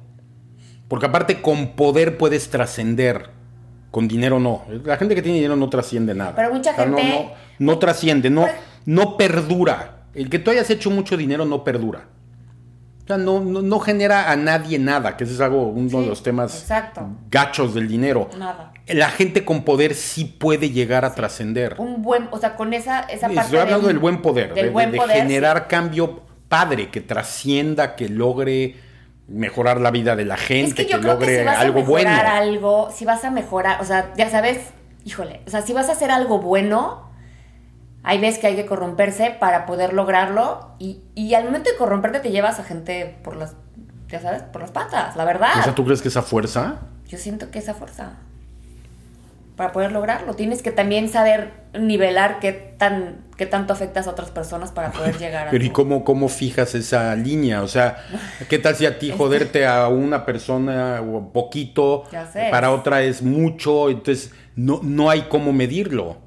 Porque 0.88 1.06
aparte, 1.06 1.40
con 1.40 1.76
poder 1.76 2.18
puedes 2.18 2.48
trascender. 2.48 3.30
Con 3.90 4.08
dinero 4.08 4.40
no. 4.40 4.64
La 4.84 4.96
gente 4.96 5.14
que 5.14 5.22
tiene 5.22 5.36
dinero 5.36 5.56
no 5.56 5.68
trasciende 5.68 6.14
nada. 6.14 6.34
Pero 6.34 6.52
mucha 6.52 6.74
gente. 6.74 7.30
no, 7.58 7.78
trasciende, 7.78 8.30
no, 8.30 8.46
no 8.84 9.16
perdura. 9.16 10.06
El 10.14 10.30
que 10.30 10.38
tú 10.38 10.50
hayas 10.50 10.68
hecho 10.70 10.90
mucho 10.90 11.16
dinero 11.16 11.44
no 11.44 11.62
perdura. 11.62 12.08
O 13.06 13.08
sea, 13.08 13.18
no, 13.18 13.38
no, 13.38 13.78
genera 13.78 14.32
a 14.32 14.34
nadie 14.34 14.80
nada, 14.80 15.16
que 15.16 15.22
ese 15.22 15.34
es 15.34 15.40
algo, 15.40 15.68
uno 15.68 16.00
de 16.00 16.08
los 16.08 16.24
temas 16.24 16.66
gachos 17.30 17.72
del 17.72 17.86
dinero. 17.86 18.28
Nada. 18.36 18.72
La 18.88 19.10
gente 19.10 19.44
con 19.44 19.62
poder 19.62 19.94
sí 19.94 20.24
puede 20.24 20.70
llegar 20.70 21.04
a 21.04 21.14
trascender. 21.14 21.76
Un 21.78 22.02
buen, 22.02 22.26
o 22.32 22.38
sea, 22.38 22.56
con 22.56 22.74
esa, 22.74 23.02
esa 23.02 23.28
parte. 23.28 23.42
Estoy 23.42 23.58
hablando 23.60 23.86
del, 23.86 24.00
buen 24.00 24.20
poder, 24.20 24.52
de, 24.54 25.00
generar 25.08 25.68
cambio 25.68 26.22
padre, 26.48 26.90
que 26.90 27.00
trascienda, 27.00 27.94
que 27.94 28.08
logre 28.08 28.74
mejorar 29.28 29.80
la 29.80 29.92
vida 29.92 30.16
de 30.16 30.24
la 30.24 30.36
gente, 30.36 30.84
que, 30.84 30.96
logre 30.96 31.42
si 31.42 31.48
algo 31.48 31.84
bueno. 31.84 32.10
algo, 32.10 32.90
si 32.92 33.04
vas 33.04 33.24
a 33.24 33.30
mejorar, 33.30 33.80
o 33.80 33.84
sea, 33.84 34.12
ya 34.16 34.28
sabes, 34.30 34.58
híjole, 35.04 35.42
o 35.46 35.50
sea, 35.50 35.62
si 35.62 35.72
vas 35.72 35.88
a 35.88 35.92
hacer 35.92 36.10
algo 36.10 36.40
bueno, 36.40 37.08
hay 38.06 38.20
veces 38.20 38.38
que 38.38 38.46
hay 38.46 38.54
que 38.54 38.66
corromperse 38.66 39.36
para 39.40 39.66
poder 39.66 39.92
lograrlo 39.92 40.70
y, 40.78 41.00
y, 41.16 41.34
al 41.34 41.44
momento 41.44 41.70
de 41.70 41.76
corromperte 41.76 42.20
te 42.20 42.30
llevas 42.30 42.60
a 42.60 42.62
gente 42.62 43.16
por 43.24 43.34
las, 43.34 43.56
ya 44.08 44.20
sabes, 44.20 44.42
por 44.44 44.62
las 44.62 44.70
patas, 44.70 45.16
la 45.16 45.24
verdad. 45.24 45.58
O 45.58 45.62
sea, 45.64 45.74
¿tú 45.74 45.84
crees 45.84 46.02
que 46.02 46.06
esa 46.06 46.22
fuerza? 46.22 46.76
Yo 47.08 47.18
siento 47.18 47.50
que 47.50 47.58
esa 47.58 47.74
fuerza. 47.74 48.12
Para 49.56 49.72
poder 49.72 49.90
lograrlo, 49.90 50.34
tienes 50.34 50.62
que 50.62 50.70
también 50.70 51.08
saber 51.08 51.50
nivelar 51.76 52.38
qué, 52.38 52.52
tan, 52.52 53.24
qué 53.36 53.44
tanto 53.44 53.72
afectas 53.72 54.06
a 54.06 54.10
otras 54.10 54.30
personas 54.30 54.70
para 54.70 54.92
poder 54.92 55.18
llegar 55.18 55.48
a... 55.48 55.50
Pero 55.50 55.64
¿y 55.64 55.70
cómo, 55.70 56.04
cómo 56.04 56.28
fijas 56.28 56.76
esa 56.76 57.12
línea? 57.16 57.62
O 57.62 57.68
sea, 57.68 58.04
¿qué 58.48 58.60
tal 58.60 58.76
si 58.76 58.86
a 58.86 59.00
ti 59.00 59.10
joderte 59.10 59.66
a 59.66 59.88
una 59.88 60.24
persona 60.24 61.00
o 61.00 61.32
poquito, 61.32 62.04
para 62.52 62.70
otra 62.70 63.02
es 63.02 63.20
mucho, 63.20 63.90
entonces 63.90 64.30
no, 64.54 64.78
no 64.84 65.10
hay 65.10 65.22
cómo 65.22 65.52
medirlo? 65.52 66.18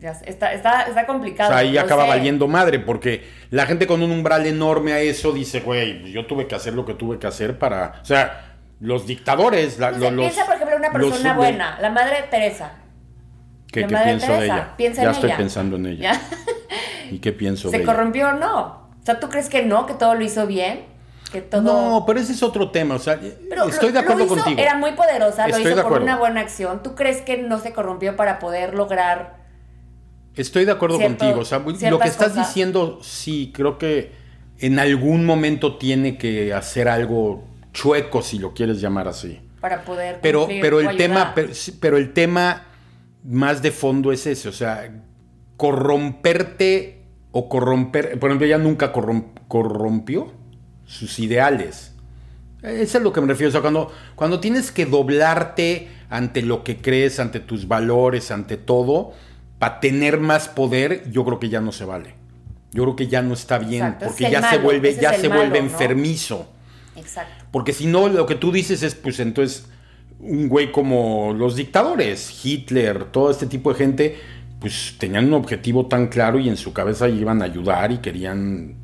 Está, 0.00 0.52
está, 0.52 0.82
está 0.82 1.06
complicado. 1.06 1.50
O 1.50 1.52
sea, 1.52 1.60
ahí 1.60 1.76
acaba 1.76 2.06
valiendo 2.06 2.46
madre, 2.46 2.78
porque 2.78 3.26
la 3.50 3.66
gente 3.66 3.86
con 3.86 4.02
un 4.02 4.10
umbral 4.10 4.46
enorme 4.46 4.92
a 4.92 5.00
eso 5.00 5.32
dice, 5.32 5.60
güey, 5.60 6.12
yo 6.12 6.26
tuve 6.26 6.46
que 6.46 6.54
hacer 6.54 6.74
lo 6.74 6.84
que 6.84 6.94
tuve 6.94 7.18
que 7.18 7.26
hacer 7.26 7.58
para. 7.58 8.00
O 8.02 8.04
sea, 8.04 8.56
los 8.80 9.06
dictadores. 9.06 9.78
La, 9.78 9.90
los, 9.90 10.12
piensa, 10.12 10.46
por 10.46 10.54
ejemplo, 10.54 10.76
una 10.76 10.92
persona 10.92 11.34
buena, 11.34 11.78
la 11.80 11.90
madre 11.90 12.24
Teresa. 12.30 12.72
¿Qué, 13.72 13.86
¿qué 13.86 13.96
pienso 13.96 14.32
de 14.32 14.44
ella? 14.46 14.74
ya 14.78 15.10
estoy 15.10 15.32
pensando 15.32 15.76
en 15.76 15.86
ella. 15.86 16.20
¿Y 17.10 17.18
qué 17.18 17.32
pienso 17.32 17.70
de 17.70 17.76
ella? 17.76 17.86
¿Se 17.86 17.92
corrompió 17.92 18.28
o 18.28 18.32
no? 18.32 18.88
O 19.00 19.04
sea, 19.04 19.20
¿tú 19.20 19.28
crees 19.28 19.48
que 19.48 19.62
no, 19.62 19.86
que 19.86 19.94
todo 19.94 20.14
lo 20.14 20.24
hizo 20.24 20.46
bien? 20.46 20.86
Que 21.32 21.42
todo... 21.42 21.62
No, 21.62 22.04
pero 22.06 22.20
ese 22.20 22.32
es 22.32 22.42
otro 22.42 22.70
tema. 22.70 22.94
O 22.94 22.98
sea, 22.98 23.18
estoy 23.68 23.92
de 23.92 23.98
acuerdo 23.98 24.26
contigo. 24.26 24.58
Era 24.58 24.76
muy 24.76 24.92
poderosa, 24.92 25.48
lo 25.48 25.58
hizo 25.58 25.82
por 25.88 26.02
una 26.02 26.16
buena 26.16 26.40
acción. 26.40 26.82
¿Tú 26.82 26.94
crees 26.94 27.20
que 27.20 27.36
no 27.36 27.58
se 27.58 27.72
corrompió 27.72 28.16
para 28.16 28.38
poder 28.38 28.74
lograr 28.74 29.37
Estoy 30.40 30.64
de 30.64 30.72
acuerdo 30.72 30.98
contigo. 30.98 31.40
O 31.40 31.44
sea, 31.44 31.58
lo 31.58 31.98
que 31.98 32.08
estás 32.08 32.34
diciendo, 32.34 32.98
sí, 33.02 33.50
creo 33.54 33.76
que 33.78 34.12
en 34.58 34.78
algún 34.78 35.24
momento 35.26 35.76
tiene 35.76 36.16
que 36.18 36.52
hacer 36.54 36.88
algo 36.88 37.44
chueco, 37.72 38.22
si 38.22 38.38
lo 38.38 38.54
quieres 38.54 38.80
llamar 38.80 39.08
así. 39.08 39.40
Para 39.60 39.84
poder. 39.84 40.20
Pero, 40.22 40.46
pero 40.60 40.80
el 40.80 40.96
tema, 40.96 41.32
pero, 41.34 41.52
pero 41.80 41.96
el 41.96 42.12
tema 42.12 42.64
más 43.24 43.60
de 43.62 43.70
fondo 43.72 44.12
es 44.12 44.26
ese, 44.26 44.48
o 44.48 44.52
sea, 44.52 44.90
corromperte 45.56 47.02
o 47.32 47.48
corromper, 47.48 48.18
por 48.18 48.30
ejemplo, 48.30 48.46
ella 48.46 48.58
nunca 48.58 48.92
corrom- 48.92 49.32
corrompió 49.48 50.32
sus 50.86 51.18
ideales. 51.18 51.94
Eso 52.62 52.98
es 52.98 53.04
lo 53.04 53.12
que 53.12 53.20
me 53.20 53.28
refiero, 53.28 53.48
o 53.50 53.52
sea, 53.52 53.60
cuando, 53.60 53.92
cuando 54.16 54.40
tienes 54.40 54.72
que 54.72 54.86
doblarte 54.86 55.88
ante 56.10 56.42
lo 56.42 56.64
que 56.64 56.78
crees, 56.78 57.20
ante 57.20 57.38
tus 57.40 57.68
valores, 57.68 58.30
ante 58.30 58.56
todo, 58.56 59.12
para 59.58 59.80
tener 59.80 60.20
más 60.20 60.48
poder, 60.48 61.10
yo 61.10 61.24
creo 61.24 61.38
que 61.38 61.48
ya 61.48 61.60
no 61.60 61.72
se 61.72 61.84
vale. 61.84 62.14
Yo 62.72 62.84
creo 62.84 62.96
que 62.96 63.08
ya 63.08 63.22
no 63.22 63.34
está 63.34 63.58
bien, 63.58 63.82
Exacto, 63.84 64.06
porque 64.06 64.26
es 64.26 64.30
ya 64.30 64.50
se 64.50 64.58
vuelve, 64.58 64.94
ya 64.94 65.14
se 65.14 65.28
vuelve 65.28 65.58
enfermizo. 65.58 66.48
Exacto. 66.96 67.44
Porque 67.50 67.72
si 67.72 67.86
no, 67.86 68.08
lo 68.08 68.26
que 68.26 68.34
tú 68.34 68.52
dices 68.52 68.82
es, 68.82 68.94
pues 68.94 69.20
entonces, 69.20 69.66
un 70.20 70.48
güey 70.48 70.70
como 70.70 71.32
los 71.32 71.56
dictadores, 71.56 72.44
Hitler, 72.44 73.06
todo 73.06 73.30
este 73.30 73.46
tipo 73.46 73.72
de 73.72 73.78
gente, 73.78 74.18
pues 74.60 74.96
tenían 74.98 75.26
un 75.26 75.34
objetivo 75.34 75.86
tan 75.86 76.08
claro 76.08 76.38
y 76.38 76.48
en 76.48 76.56
su 76.56 76.72
cabeza 76.72 77.08
iban 77.08 77.40
a 77.42 77.46
ayudar 77.46 77.92
y 77.92 77.98
querían, 77.98 78.74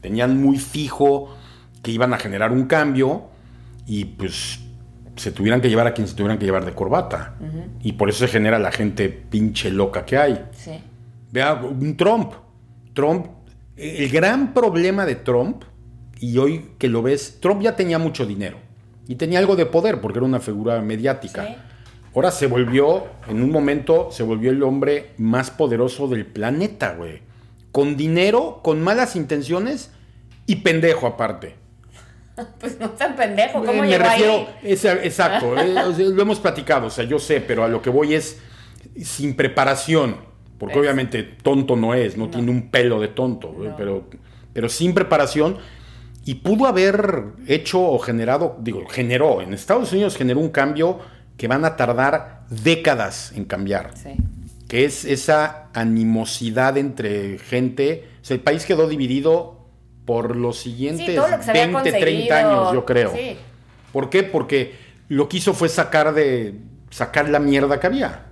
tenían 0.00 0.40
muy 0.40 0.58
fijo 0.58 1.34
que 1.82 1.90
iban 1.90 2.14
a 2.14 2.18
generar 2.18 2.52
un 2.52 2.66
cambio 2.66 3.24
y 3.86 4.04
pues 4.04 4.60
se 5.16 5.32
tuvieran 5.32 5.60
que 5.60 5.68
llevar 5.68 5.86
a 5.86 5.94
quien 5.94 6.08
se 6.08 6.14
tuvieran 6.14 6.38
que 6.38 6.44
llevar 6.44 6.64
de 6.64 6.72
corbata. 6.72 7.36
Y 7.82 7.92
por 7.92 8.08
eso 8.08 8.26
se 8.26 8.32
genera 8.32 8.58
la 8.58 8.72
gente 8.72 9.08
pinche 9.08 9.70
loca 9.70 10.04
que 10.04 10.16
hay. 10.16 10.44
Sí. 10.52 10.72
Vea, 11.30 11.54
un 11.54 11.96
Trump. 11.96 12.32
Trump, 12.94 13.26
el 13.76 14.08
gran 14.10 14.52
problema 14.52 15.06
de 15.06 15.16
Trump, 15.16 15.64
y 16.20 16.38
hoy 16.38 16.70
que 16.78 16.88
lo 16.88 17.02
ves, 17.02 17.38
Trump 17.40 17.62
ya 17.62 17.74
tenía 17.74 17.98
mucho 17.98 18.26
dinero 18.26 18.58
y 19.08 19.16
tenía 19.16 19.38
algo 19.38 19.56
de 19.56 19.66
poder 19.66 20.00
porque 20.00 20.18
era 20.18 20.26
una 20.26 20.40
figura 20.40 20.80
mediática. 20.80 21.46
Sí. 21.46 21.54
Ahora 22.14 22.30
se 22.30 22.46
volvió, 22.46 23.04
en 23.28 23.42
un 23.42 23.50
momento, 23.50 24.08
se 24.10 24.22
volvió 24.22 24.50
el 24.50 24.62
hombre 24.62 25.12
más 25.16 25.50
poderoso 25.50 26.08
del 26.08 26.26
planeta, 26.26 26.94
güey. 26.94 27.22
Con 27.72 27.96
dinero, 27.96 28.60
con 28.62 28.82
malas 28.82 29.16
intenciones 29.16 29.90
y 30.46 30.56
pendejo 30.56 31.06
aparte. 31.06 31.56
Pues 32.60 32.78
no 32.80 32.92
sean 32.96 33.14
pendejo, 33.16 33.58
¿cómo 33.64 33.84
Eh, 33.84 33.88
me 33.88 33.98
refiero, 33.98 34.48
ahí? 34.62 34.70
exacto, 35.04 35.58
eh, 35.60 35.74
lo 35.98 36.22
hemos 36.22 36.40
platicado, 36.40 36.86
o 36.86 36.90
sea, 36.90 37.04
yo 37.04 37.18
sé, 37.18 37.40
pero 37.40 37.64
a 37.64 37.68
lo 37.68 37.82
que 37.82 37.90
voy 37.90 38.14
es 38.14 38.38
sin 39.02 39.34
preparación, 39.36 40.16
porque 40.58 40.74
Es. 40.74 40.80
obviamente 40.80 41.22
tonto 41.22 41.76
no 41.76 41.94
es, 41.94 42.16
no, 42.16 42.24
No. 42.26 42.30
tiene 42.30 42.50
un 42.50 42.70
pelo 42.70 43.00
de 43.00 43.08
tonto, 43.08 43.54
No. 43.56 43.76
pero, 43.76 44.04
pero 44.52 44.68
sin 44.68 44.94
preparación 44.94 45.58
y 46.24 46.36
pudo 46.36 46.66
haber 46.66 47.24
hecho 47.46 47.80
o 47.82 47.98
generado, 47.98 48.56
digo, 48.60 48.86
generó, 48.88 49.42
en 49.42 49.52
Estados 49.54 49.92
Unidos 49.92 50.16
generó 50.16 50.40
un 50.40 50.50
cambio 50.50 51.00
que 51.36 51.48
van 51.48 51.64
a 51.64 51.76
tardar 51.76 52.42
décadas 52.48 53.32
en 53.34 53.44
cambiar 53.44 53.90
Sí. 53.96 54.10
que 54.68 54.84
es 54.84 55.04
esa 55.04 55.68
animosidad 55.74 56.78
entre 56.78 57.38
gente. 57.38 58.04
O 58.22 58.24
sea, 58.24 58.34
el 58.36 58.40
país 58.42 58.64
quedó 58.64 58.88
dividido 58.88 59.61
por 60.04 60.36
los 60.36 60.58
siguientes 60.58 61.06
Sí, 61.06 61.14
todo 61.14 61.28
lo 61.28 61.38
que 61.38 61.44
se 61.44 61.50
había 61.50 61.66
20, 61.66 61.90
30 61.92 62.00
conseguido. 62.02 62.36
años, 62.60 62.72
yo 62.74 62.84
creo. 62.84 63.12
Sí. 63.14 63.36
¿Por 63.92 64.10
qué? 64.10 64.22
Porque 64.22 64.74
lo 65.08 65.28
que 65.28 65.36
hizo 65.36 65.54
fue 65.54 65.68
sacar 65.68 66.12
de 66.14 66.54
sacar 66.90 67.28
la 67.28 67.38
mierda 67.38 67.78
que 67.80 67.86
había. 67.86 68.26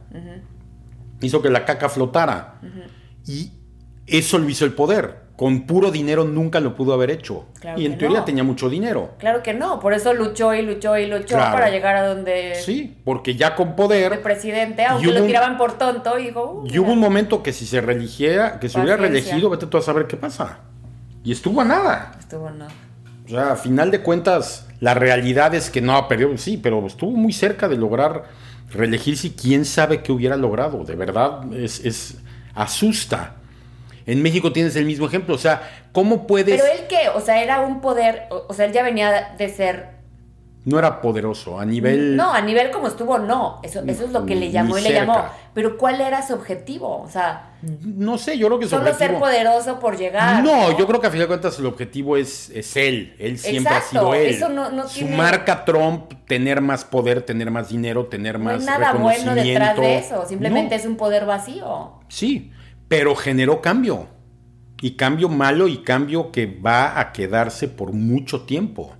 Hizo 1.20 1.42
que 1.42 1.50
la 1.50 1.64
caca 1.64 1.88
flotara. 1.88 2.60
Y 3.26 3.52
eso 4.06 4.38
lo 4.38 4.48
hizo 4.48 4.64
el 4.64 4.72
poder. 4.72 5.28
Con 5.36 5.66
puro 5.66 5.90
dinero 5.90 6.24
nunca 6.24 6.60
lo 6.60 6.74
pudo 6.74 6.92
haber 6.92 7.10
hecho. 7.10 7.46
Claro 7.60 7.80
y 7.80 7.86
en 7.86 7.96
teoría 7.96 8.18
no. 8.18 8.24
tenía 8.24 8.44
mucho 8.44 8.68
dinero. 8.68 9.12
Claro 9.18 9.42
que 9.42 9.54
no, 9.54 9.80
por 9.80 9.94
eso 9.94 10.12
luchó 10.12 10.52
y 10.54 10.60
luchó 10.60 10.98
y 10.98 11.06
luchó 11.06 11.36
Claro. 11.36 11.52
para 11.52 11.70
llegar 11.70 11.96
a 11.96 12.06
donde 12.06 12.56
Sí, 12.56 12.98
porque 13.04 13.36
ya 13.36 13.54
con 13.54 13.68
el 13.68 13.74
poder. 13.74 14.20
presidente, 14.20 14.84
aunque 14.84 15.06
lo 15.12 15.24
tiraban 15.24 15.56
por 15.56 15.78
tonto, 15.78 16.16
dijo, 16.16 16.60
"Uh, 16.62 16.66
Y 16.66 16.78
hubo 16.78 16.88
mira". 16.88 16.92
un 16.92 16.98
momento 17.00 17.42
que 17.42 17.54
si 17.54 17.64
se 17.64 17.80
religiera, 17.80 18.60
que 18.60 18.68
se 18.68 18.78
hubiera 18.78 18.98
Paciencia. 18.98 19.22
reelegido, 19.30 19.48
vete 19.48 19.66
tú 19.66 19.78
a 19.78 19.82
saber 19.82 20.06
qué 20.06 20.18
pasa. 20.18 20.58
Y 21.24 21.32
estuvo 21.32 21.60
a 21.60 21.64
nada. 21.64 22.12
Estuvo 22.18 22.50
no. 22.50 22.66
O 23.26 23.28
sea, 23.28 23.52
a 23.52 23.56
final 23.56 23.90
de 23.90 24.00
cuentas, 24.00 24.66
la 24.80 24.94
realidad 24.94 25.54
es 25.54 25.70
que 25.70 25.80
no 25.80 25.96
ha 25.96 26.08
perdido, 26.08 26.36
sí, 26.38 26.56
pero 26.56 26.84
estuvo 26.86 27.12
muy 27.12 27.32
cerca 27.32 27.68
de 27.68 27.76
lograr 27.76 28.24
reelegirse 28.70 29.28
y 29.28 29.30
quién 29.30 29.64
sabe 29.64 30.02
qué 30.02 30.12
hubiera 30.12 30.36
logrado. 30.36 30.84
De 30.84 30.96
verdad, 30.96 31.52
es, 31.52 31.84
es 31.84 32.16
asusta. 32.54 33.36
En 34.06 34.22
México 34.22 34.52
tienes 34.52 34.74
el 34.76 34.86
mismo 34.86 35.06
ejemplo. 35.06 35.34
O 35.34 35.38
sea, 35.38 35.62
¿cómo 35.92 36.26
puedes...? 36.26 36.60
Pero 36.60 36.72
él 36.72 36.86
qué, 36.88 37.08
o 37.14 37.20
sea, 37.20 37.42
era 37.42 37.60
un 37.60 37.80
poder, 37.80 38.24
o, 38.30 38.46
o 38.48 38.54
sea, 38.54 38.64
él 38.64 38.72
ya 38.72 38.82
venía 38.82 39.34
de 39.36 39.48
ser 39.48 39.99
No 40.62 40.78
era 40.78 41.00
poderoso 41.00 41.58
a 41.58 41.64
nivel... 41.64 42.16
No, 42.16 42.32
a 42.34 42.40
nivel 42.42 42.70
como 42.70 42.88
estuvo, 42.88 43.18
no. 43.18 43.60
Eso, 43.62 43.80
eso 43.86 44.04
es 44.04 44.12
lo 44.12 44.26
que 44.26 44.34
le 44.36 44.50
llamó 44.50 44.76
y 44.76 44.82
le 44.82 44.92
llamó. 44.92 45.24
Pero 45.54 45.78
¿cuál 45.78 46.02
era 46.02 46.20
su 46.26 46.34
objetivo? 46.34 47.00
O 47.00 47.08
sea, 47.08 47.54
No 47.62 48.18
sé, 48.18 48.36
yo 48.36 48.46
creo 48.48 48.58
que 48.58 48.66
su 48.66 48.76
solo 48.76 48.92
ser 48.92 49.18
poderoso 49.18 49.78
por 49.80 49.96
llegar. 49.96 50.44
No, 50.44 50.76
yo 50.78 50.86
creo 50.86 51.00
que 51.00 51.06
a 51.06 51.10
final 51.10 51.24
de 51.24 51.28
cuentas 51.28 51.58
el 51.58 51.64
objetivo 51.64 52.18
es, 52.18 52.50
es 52.50 52.76
él. 52.76 53.14
Él 53.18 53.38
siempre 53.38 53.72
Exacto, 53.74 53.86
ha 53.86 53.90
sido 53.90 54.14
él. 54.14 54.26
eso 54.34 54.48
no- 54.50 54.70
no 54.70 54.86
Su 54.86 55.06
marca 55.08 55.64
Trump, 55.64 56.12
tener 56.26 56.60
más 56.60 56.84
poder, 56.84 57.22
tener 57.22 57.50
más 57.50 57.70
dinero, 57.70 58.06
tener 58.06 58.38
No 58.38 58.44
más 58.44 58.60
hay 58.60 58.66
nada 58.66 58.92
bueno 58.92 59.34
detrás 59.34 59.76
de 59.76 59.80
reconocimiento. 59.82 59.82
eso. 60.16 60.28
Simplemente 60.28 60.74
No, 60.76 60.80
es 60.82 60.86
un 60.86 60.96
poder 60.96 61.24
vacío. 61.24 62.00
Sí, 62.08 62.50
pero 62.86 63.16
generó 63.16 63.62
cambio. 63.62 64.08
Y 64.82 64.92
cambio 64.96 65.30
malo 65.30 65.68
y 65.68 65.78
cambio 65.78 66.30
que 66.30 66.46
va 66.46 67.00
a 67.00 67.12
quedarse 67.12 67.66
por 67.66 67.92
mucho 67.94 68.42
tiempo. 68.42 68.94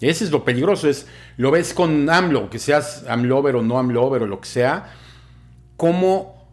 Ese 0.00 0.24
es 0.24 0.30
lo 0.30 0.44
peligroso. 0.44 0.88
Es, 0.88 1.06
lo 1.36 1.50
ves 1.50 1.74
con 1.74 2.08
AMLO, 2.08 2.50
que 2.50 2.58
seas 2.58 3.04
AMLover 3.08 3.56
o 3.56 3.62
no 3.62 3.78
AMLover 3.78 4.22
o 4.22 4.26
lo 4.26 4.40
que 4.40 4.48
sea. 4.48 4.92
¿Cómo, 5.76 6.46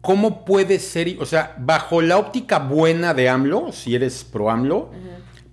cómo 0.00 0.44
puede 0.44 0.78
ser? 0.78 1.16
O 1.20 1.26
sea, 1.26 1.54
bajo 1.58 2.02
la 2.02 2.18
óptica 2.18 2.58
buena 2.58 3.14
de 3.14 3.28
AMLO, 3.28 3.72
si 3.72 3.94
eres 3.94 4.24
pro 4.24 4.50
AMLO, 4.50 4.90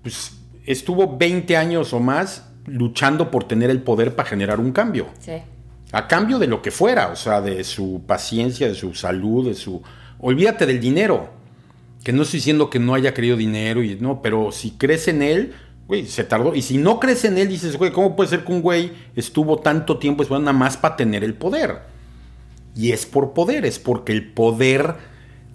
pues 0.02 0.34
estuvo 0.66 1.18
20 1.18 1.58
años 1.58 1.94
o 1.94 2.00
más 2.00 2.48
luchando 2.66 3.32
por 3.32 3.46
tener 3.46 3.70
el 3.70 3.82
poder 3.82 4.16
para 4.16 4.30
generar 4.30 4.60
un 4.60 4.72
cambio. 4.72 5.08
Sí. 5.20 5.34
A 5.92 6.08
cambio 6.08 6.40
de 6.40 6.48
lo 6.48 6.62
que 6.62 6.72
fuera, 6.72 7.08
o 7.10 7.16
sea, 7.16 7.42
de 7.42 7.64
su 7.64 8.04
paciencia, 8.06 8.68
de 8.68 8.76
su 8.76 8.94
salud, 8.94 9.48
de 9.48 9.56
su... 9.56 9.82
Olvídate 10.20 10.66
del 10.66 10.80
dinero. 10.80 11.30
Que 12.04 12.14
no 12.14 12.24
estoy 12.24 12.38
diciendo 12.38 12.70
que 12.70 12.80
no 12.80 12.94
haya 12.94 13.14
querido 13.14 13.38
dinero, 13.38 13.84
y 13.84 13.96
no, 13.96 14.22
pero 14.22 14.52
si 14.52 14.72
crees 14.72 15.08
en 15.08 15.22
él, 15.22 15.54
güey, 15.88 16.06
se 16.08 16.24
tardó. 16.24 16.56
Y 16.56 16.62
si 16.62 16.78
no 16.78 17.00
crees 17.00 17.26
en 17.26 17.38
él, 17.38 17.50
dices, 17.50 17.78
güey, 17.78 17.92
¿cómo 17.92 18.16
puede 18.16 18.30
ser 18.30 18.44
que 18.44 18.52
un 18.52 18.62
güey 18.62 18.92
estuvo 19.16 19.60
tanto 19.60 19.98
tiempo 19.98 20.24
esperando 20.24 20.52
nada 20.52 20.58
más 20.58 20.78
para 20.78 20.96
tener 20.96 21.24
el 21.24 21.34
poder? 21.34 21.80
Y 22.76 22.92
es 22.92 23.06
por 23.06 23.34
poder, 23.34 23.66
es 23.66 23.80
porque 23.80 24.14
el 24.14 24.32
poder 24.32 24.96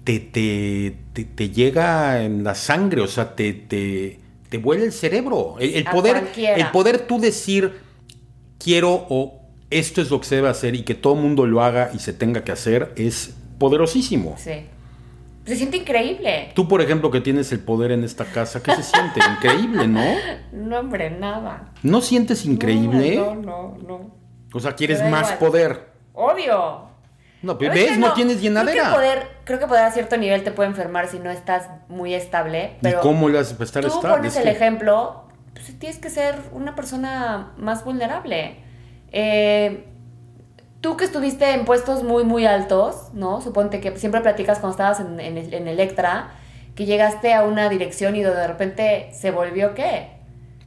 te, 0.04 0.20
te, 0.20 0.96
te, 1.12 1.24
te 1.24 1.50
llega 1.50 2.22
en 2.22 2.44
la 2.44 2.54
sangre, 2.54 3.00
o 3.00 3.08
sea, 3.08 3.34
te, 3.34 3.52
te, 3.52 4.20
te 4.48 4.58
vuela 4.58 4.84
el 4.84 4.92
cerebro. 4.92 5.56
El, 5.58 5.84
poder, 5.84 6.20
cualquiera. 6.20 6.56
el 6.56 6.70
poder 6.70 7.06
tú 7.06 7.18
decir, 7.18 7.72
quiero 8.58 9.06
o 9.08 9.40
esto 9.70 10.00
es 10.00 10.10
lo 10.10 10.20
que 10.20 10.26
se 10.26 10.36
debe 10.36 10.48
hacer 10.48 10.74
y 10.74 10.82
que 10.82 10.94
todo 10.94 11.14
el 11.14 11.20
mundo 11.20 11.46
lo 11.46 11.62
haga 11.62 11.90
y 11.94 11.98
se 11.98 12.12
tenga 12.12 12.44
que 12.44 12.52
hacer, 12.52 12.92
es 12.96 13.34
poderosísimo. 13.58 14.36
Sí. 14.38 14.66
Se 15.46 15.56
siente 15.56 15.76
increíble. 15.76 16.50
Tú, 16.54 16.66
por 16.68 16.80
ejemplo, 16.82 17.10
que 17.10 17.20
tienes 17.20 17.52
el 17.52 17.60
poder 17.60 17.92
en 17.92 18.02
esta 18.04 18.24
casa, 18.24 18.62
¿qué 18.62 18.72
se 18.74 18.82
siente? 18.82 19.20
Increíble, 19.36 19.86
¿no? 19.86 20.04
No, 20.52 20.80
hombre, 20.80 21.10
nada. 21.10 21.72
¿No 21.82 22.00
sientes 22.00 22.44
increíble? 22.44 23.16
No, 23.16 23.34
no, 23.36 23.76
no. 23.86 24.16
O 24.52 24.60
sea, 24.60 24.74
quieres 24.74 25.02
más 25.08 25.32
igual. 25.32 25.38
poder. 25.38 25.86
Obvio. 26.14 26.86
No, 27.42 27.58
pero 27.58 27.72
Pero 27.72 27.84
es 27.84 27.90
ves, 27.90 27.98
no, 27.98 28.12
tienes 28.14 28.38
Creo 28.38 28.42
llenadera. 28.50 28.88
que, 28.88 28.94
poder, 28.94 29.28
creo 29.44 29.58
que 29.60 29.66
poder 29.66 29.84
a 29.84 29.90
cierto 29.92 30.16
nivel 30.16 30.42
te 30.42 30.50
puede 30.50 30.68
enfermar 30.70 31.06
si 31.08 31.18
no 31.20 31.30
estás 31.30 31.68
muy 31.88 32.14
estable. 32.14 32.76
Pero 32.82 32.98
¿Y 32.98 33.02
cómo 33.02 33.28
le 33.28 33.38
haces 33.38 33.52
para 33.52 33.64
estar 33.66 33.82
tú 33.84 33.88
estable? 33.88 34.16
pones 34.16 34.32
Es 34.32 34.38
el 34.38 34.44
que- 34.44 34.50
ejemplo, 34.56 35.24
pues 35.52 35.78
tienes 35.78 35.98
que 35.98 36.10
ser 36.10 36.36
una 36.52 36.74
persona 36.74 37.52
más 37.58 37.84
vulnerable. 37.84 38.56
Eh, 39.12 39.84
tú 40.80 40.96
que 40.96 41.04
estuviste 41.04 41.52
en 41.52 41.64
puestos 41.64 42.02
muy, 42.02 42.24
muy 42.24 42.46
altos, 42.46 43.12
¿no? 43.12 43.40
Suponte 43.40 43.80
que 43.80 43.96
siempre 43.98 44.20
platicas 44.20 44.58
cuando 44.58 44.72
estabas 44.72 45.00
en, 45.00 45.20
en, 45.20 45.38
en 45.38 45.68
Electra, 45.68 46.30
que 46.74 46.86
llegaste 46.86 47.34
a 47.34 47.44
una 47.44 47.68
dirección 47.68 48.16
y 48.16 48.22
de 48.22 48.46
repente 48.46 49.10
se 49.12 49.30
volvió 49.30 49.74
qué. 49.74 50.15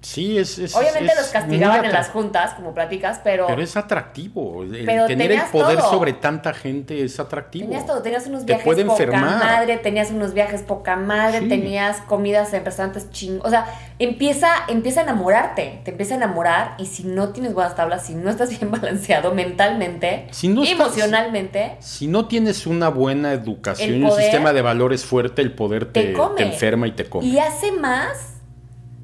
Sí, 0.01 0.37
es. 0.37 0.57
es- 0.59 0.73
Obviamente 0.75 1.11
es 1.11 1.17
los 1.17 1.27
castigaban 1.27 1.83
en 1.83 1.91
las 1.91 2.07
juntas, 2.09 2.53
como 2.53 2.73
platicas, 2.73 3.19
pero, 3.23 3.47
Pero 3.47 3.61
es 3.61 3.75
atractivo. 3.75 4.63
El 4.63 4.85
Pero 4.85 5.05
tener 5.07 5.31
el 5.31 5.41
poder 5.51 5.77
todo. 5.79 5.89
sobre 5.91 6.13
tanta 6.13 6.53
gente 6.53 7.03
es 7.03 7.19
atractivo. 7.19 7.65
tenías 7.65 7.85
todo, 7.85 8.01
tenías 8.01 8.25
unos 8.27 8.45
viajes 8.45 8.63
poca 8.65 8.81
enfermar. 8.81 9.21
madre, 9.43 9.77
tenías 9.77 10.11
unos 10.11 10.33
viajes 10.33 10.61
poca 10.61 10.95
madre, 10.95 11.39
Sí. 11.41 11.49
tenías 11.49 11.97
comidas 12.01 12.53
en 12.53 12.63
restaurantes 12.63 13.09
ching, 13.11 13.39
o 13.43 13.49
sea, 13.49 13.65
empieza, 13.99 14.47
empieza 14.69 15.01
a 15.01 15.03
enamorarte, 15.03 15.81
te 15.83 15.91
empieza 15.91 16.13
a 16.13 16.17
enamorar 16.17 16.75
y 16.77 16.85
si 16.85 17.03
no 17.03 17.29
tienes 17.29 17.53
buenas 17.53 17.75
tablas, 17.75 18.05
si 18.05 18.15
no 18.15 18.29
estás 18.29 18.49
bien 18.57 18.71
balanceado 18.71 19.33
mentalmente, 19.33 20.27
Si 20.31 20.47
no 20.47 20.63
estás- 20.63 20.79
emocionalmente, 20.79 21.75
Si 21.79 22.07
no 22.07 22.27
tienes 22.27 22.65
una 22.67 22.89
buena 22.89 23.33
educación 23.33 23.95
y 23.95 24.03
un 24.03 24.11
sistema 24.11 24.53
de 24.53 24.61
valores 24.61 25.03
fuerte, 25.05 25.41
el 25.41 25.51
poder 25.53 25.91
te, 25.91 26.03
te 26.03 26.13
come. 26.13 26.35
te 26.37 26.43
enferma 26.43 26.87
y 26.87 26.91
te 26.93 27.05
come. 27.09 27.25
Y 27.25 27.39
hace 27.39 27.71
más 27.73 28.35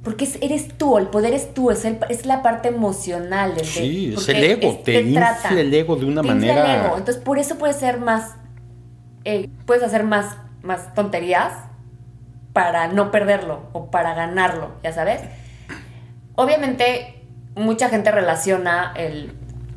Porque 0.06 0.24
es- 0.24 0.38
eres 0.42 0.70
tú, 0.78 0.98
el 0.98 1.08
poder 1.08 1.34
es 1.34 1.54
tú, 1.54 1.72
es, 1.72 1.84
el- 1.84 2.00
es 2.10 2.26
la 2.26 2.42
parte 2.44 2.70
emocional. 2.70 3.52
el 3.52 3.58
de- 3.58 3.64
Sí, 3.66 4.14
es 4.16 4.30
el 4.30 4.42
ego, 4.44 4.70
es- 4.70 4.84
te 4.84 5.02
infla 5.02 5.38
trata. 5.42 5.60
el 5.60 5.74
ego 5.74 5.96
de 5.98 6.06
una 6.06 6.22
Te 6.22 6.28
infla 6.30 6.48
el 6.54 6.56
manera- 6.60 6.86
ego. 6.86 6.98
Entonces, 6.98 7.22
por 7.22 7.40
eso 7.40 7.58
puedes 7.58 7.76
ser 7.76 8.00
más. 8.00 8.36
eh, 9.28 9.50
puedes 9.66 9.82
hacer 9.84 10.04
más, 10.04 10.38
más 10.62 10.94
tonterías 10.94 11.52
para 12.54 12.88
no 12.88 13.10
perderlo 13.10 13.64
o 13.74 13.90
para 13.90 14.14
ganarlo, 14.14 14.70
ya 14.84 14.94
sabes. 14.94 15.22
Obviamente, 16.36 17.24
mucha 17.56 17.90
gente 17.90 18.12
relaciona 18.12 18.94
el, 18.96 19.34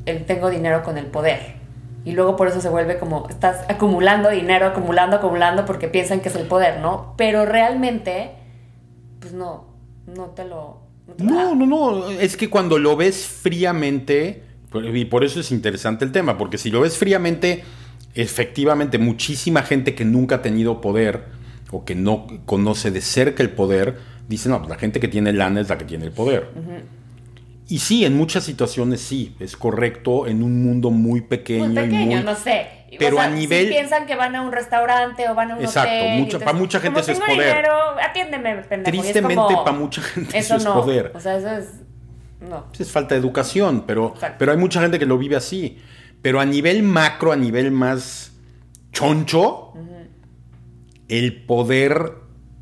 el 0.07 0.27
tengo 0.27 0.51
dinero 0.51 0.83
con 0.83 0.99
el 0.99 1.07
poder. 1.07 1.57
Y 2.05 2.13
luego 2.13 2.37
por 2.37 2.49
eso 2.49 2.61
se 2.61 2.69
vuelve 2.69 2.99
como, 2.99 3.29
estás 3.29 3.65
acumulando 3.69 4.31
dinero, 4.31 4.67
acumulando, 4.67 5.17
acumulando, 5.17 5.65
porque 5.65 5.89
piensan 5.89 6.21
que 6.21 6.29
es 6.29 6.35
el 6.37 6.47
poder, 6.47 6.81
¿no? 6.81 7.15
Pero 7.17 7.45
realmente, 7.47 8.33
pues 9.21 9.33
no, 9.33 9.68
no 10.17 10.27
te 10.31 10.45
lo... 10.45 10.81
no 11.07 11.15
te. 11.15 11.25
No, 11.25 11.55
no, 11.55 11.67
no. 11.67 12.09
Es 12.11 12.37
que 12.37 12.49
cuando 12.51 12.79
lo 12.79 12.97
ves 12.97 13.27
fríamente, 13.27 14.43
y 14.93 15.05
por 15.07 15.25
eso 15.25 15.41
es 15.41 15.51
interesante 15.51 16.05
el 16.05 16.13
tema, 16.13 16.37
porque 16.39 16.59
si 16.59 16.71
lo 16.71 16.81
ves 16.83 16.97
fríamente, 16.99 17.63
efectivamente, 18.15 18.99
muchísima 18.99 19.63
gente 19.63 19.95
que 19.95 20.05
nunca 20.05 20.37
ha 20.37 20.43
tenido 20.43 20.81
poder 20.81 21.27
o 21.71 21.85
que 21.85 21.95
no 21.95 22.27
conoce 22.47 22.91
de 22.91 23.01
cerca 23.01 23.43
el 23.43 23.51
poder, 23.51 23.99
dice, 24.29 24.49
no, 24.49 24.59
pues 24.59 24.71
la 24.71 24.77
gente 24.77 25.01
que 25.01 25.09
tiene 25.09 25.33
lana 25.33 25.61
es 25.61 25.69
la 25.69 25.79
que 25.79 25.85
tiene 25.85 26.07
el 26.07 26.13
poder. 26.13 26.51
Y 27.69 27.81
sí, 27.81 28.05
en 28.07 28.17
muchas 28.17 28.45
situaciones 28.45 29.01
sí, 29.03 29.35
es 29.41 29.55
correcto, 29.57 30.27
en 30.27 30.43
un 30.43 30.63
mundo 30.63 30.91
muy 30.91 31.21
pequeño. 31.21 31.67
muy 31.69 31.73
y 31.73 31.87
pequeño, 31.87 32.17
muy- 32.17 32.25
no 32.25 32.35
sé. 32.35 32.67
Pero 32.99 33.17
O 33.17 33.21
sea, 33.21 33.29
a 33.29 33.31
nivel- 33.35 33.67
Si 33.67 33.73
piensan 33.73 34.07
que 34.07 34.15
van 34.17 34.35
a 34.37 34.41
un 34.43 34.53
restaurante 34.53 35.29
o 35.29 35.35
van 35.35 35.51
a 35.51 35.57
un 35.57 35.63
Exacto, 35.63 35.91
hotel. 35.91 36.39
para 36.45 36.53
mucha 36.59 36.81
gente 36.81 37.01
eso 37.01 37.13
es 37.13 37.19
poder. 37.21 37.33
dinero, 37.37 37.75
atiéndeme, 38.03 38.57
pendejo. 38.63 38.97
Tristemente, 39.03 39.35
como, 39.35 39.65
para 39.65 39.77
mucha 39.77 40.01
gente 40.03 40.39
eso 40.39 40.55
eso 40.55 40.57
es 40.57 40.65
no, 40.65 40.75
poder. 40.83 41.13
O 41.15 41.21
sea, 41.21 41.37
eso 41.37 41.51
es... 41.51 41.67
No. 42.41 42.67
Es 42.79 42.91
falta 42.93 43.15
de 43.15 43.21
educación, 43.21 43.85
pero, 43.87 44.13
Exacto. 44.15 44.37
pero 44.39 44.53
hay 44.53 44.59
mucha 44.59 44.81
gente 44.81 44.99
que 44.99 45.07
lo 45.07 45.19
vive 45.19 45.37
así. 45.37 45.79
Pero 46.23 46.41
a 46.41 46.45
nivel 46.47 46.83
macro, 46.83 47.33
a 47.33 47.37
nivel 47.37 47.71
más 47.73 48.33
choncho, 48.93 49.73
el 51.09 51.45
poder 51.45 52.13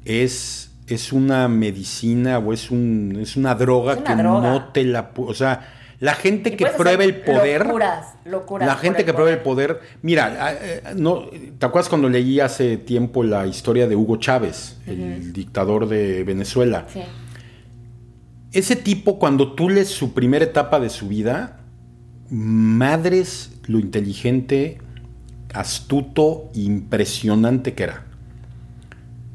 es, 0.05 0.73
es 0.89 1.13
una 1.13 1.49
medicina 1.49 2.39
o 2.39 2.53
es, 2.53 2.71
un, 2.71 3.19
es 3.21 3.37
una 3.37 3.55
droga 3.55 3.93
Es 3.95 3.99
una 4.01 4.17
que 4.17 4.23
droga. 4.23 4.49
no 4.51 4.65
te 4.73 4.85
la... 4.85 5.11
O 5.17 5.35
sea, 5.35 5.75
la 5.99 6.15
gente 6.15 6.51
Y 6.51 6.57
que 6.57 6.67
prueba 6.67 7.05
el 7.05 7.23
poder... 7.23 7.67
Locuras, 7.67 8.15
locuras. 8.25 8.67
La 8.69 8.77
gente 8.77 9.05
que 9.05 9.15
prueba 9.15 9.31
el 9.31 9.41
poder. 9.41 9.79
poder. 9.79 9.99
Mira, 10.03 10.37
ah, 10.41 10.53
eh, 10.53 10.83
no, 10.97 11.27
¿te 11.59 11.67
acuerdas 11.67 11.89
cuando 11.89 12.09
leí 12.09 12.41
hace 12.41 12.77
tiempo 12.77 13.23
la 13.23 13.47
historia 13.47 13.89
de 13.89 13.97
Hugo 13.97 14.17
Chávez, 14.17 14.79
el 14.87 15.33
dictador 15.33 15.89
de 15.89 16.23
Venezuela? 16.25 16.87
Sí. 16.93 17.01
Ese 18.53 18.77
tipo, 18.77 19.19
cuando 19.19 19.55
tú 19.55 19.69
lees 19.71 19.89
su 19.89 20.13
primera 20.13 20.45
etapa 20.45 20.81
de 20.81 20.91
su 20.91 21.09
vida, 21.09 21.61
madres 22.31 23.53
lo 23.67 23.79
inteligente, 23.79 24.79
astuto, 25.53 26.51
impresionante 26.55 27.75
que 27.75 27.83
era. 27.85 28.07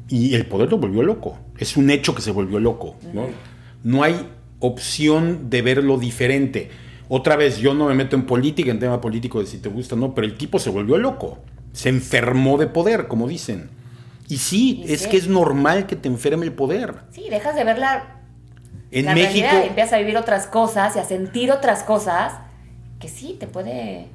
Y 0.08 0.34
el 0.34 0.46
poder 0.46 0.70
lo 0.70 0.78
volvió 0.78 1.02
loco. 1.02 1.38
Es 1.58 1.76
un 1.76 1.90
hecho 1.90 2.14
que 2.14 2.22
se 2.22 2.30
volvió 2.30 2.60
loco. 2.60 2.96
¿no? 3.12 3.26
no 3.82 4.02
hay 4.02 4.28
opción 4.62 5.50
de 5.50 5.60
verlo 5.60 5.98
diferente. 5.98 6.70
Otra 7.08 7.36
vez, 7.36 7.58
yo 7.58 7.74
no 7.74 7.88
me 7.88 7.94
meto 7.94 8.16
en 8.16 8.24
política, 8.24 8.70
en 8.70 8.78
tema 8.78 9.00
político 9.00 9.40
de 9.40 9.46
si 9.46 9.58
te 9.58 9.68
gusta 9.68 9.94
o 9.96 9.98
no, 9.98 10.14
pero 10.14 10.26
el 10.26 10.38
tipo 10.38 10.58
se 10.58 10.70
volvió 10.70 10.96
loco. 10.96 11.40
Se 11.72 11.90
enfermó 11.90 12.56
de 12.56 12.68
poder, 12.68 13.08
como 13.08 13.28
dicen. 13.28 13.68
Y 14.28 14.38
sí, 14.38 14.82
Y 14.86 14.92
es 14.94 15.02
sí. 15.02 15.10
que 15.10 15.16
es 15.18 15.28
normal 15.28 15.86
que 15.86 15.96
te 15.96 16.08
enferme 16.08 16.46
el 16.46 16.52
poder. 16.52 16.94
Sí, 17.10 17.26
dejas 17.28 17.54
de 17.54 17.64
ver 17.64 17.78
la, 17.78 18.20
En 18.90 19.04
la 19.06 19.14
México, 19.14 19.46
realidad 19.46 19.66
empiezas 19.66 19.92
a 19.94 19.98
vivir 19.98 20.16
otras 20.16 20.46
cosas 20.46 20.96
y 20.96 21.00
a 21.00 21.04
sentir 21.04 21.50
otras 21.50 21.82
cosas 21.82 22.32
que 22.98 23.08
sí, 23.08 23.36
te 23.38 23.46
puede 23.46 24.06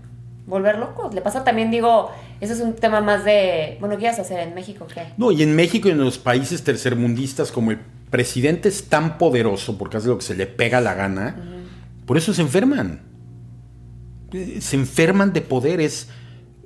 volver 0.47 0.79
loco. 0.79 1.11
Le 1.13 1.21
pasa 1.21 1.43
también, 1.43 1.69
digo, 1.69 2.09
eso 2.39 2.53
es 2.53 2.61
un 2.61 2.73
tema 2.73 3.01
más 3.01 3.25
de, 3.25 3.77
bueno, 3.79 3.97
¿qué 3.97 4.05
ibas 4.05 4.17
a 4.17 4.21
hacer 4.21 4.39
en 4.39 4.55
México? 4.55 4.87
¿Qué? 4.91 5.03
No, 5.17 5.31
y 5.31 5.43
en 5.43 5.55
México 5.55 5.89
y 5.89 5.91
en 5.91 5.99
los 5.99 6.17
países 6.17 6.63
tercermundistas, 6.63 7.51
como 7.51 7.71
el 7.71 7.79
presidente 8.09 8.69
es 8.69 8.85
tan 8.85 9.17
poderoso 9.17 9.77
porque 9.77 9.97
hace 9.97 10.07
lo 10.07 10.17
que 10.17 10.25
se 10.25 10.35
le 10.35 10.47
pega 10.47 10.81
la 10.81 10.93
gana, 10.93 11.35
por 12.05 12.17
eso 12.17 12.33
se 12.33 12.41
enferman. 12.41 13.01
Se 14.59 14.75
enferman 14.75 15.33
de 15.33 15.41
poderes. 15.41 16.07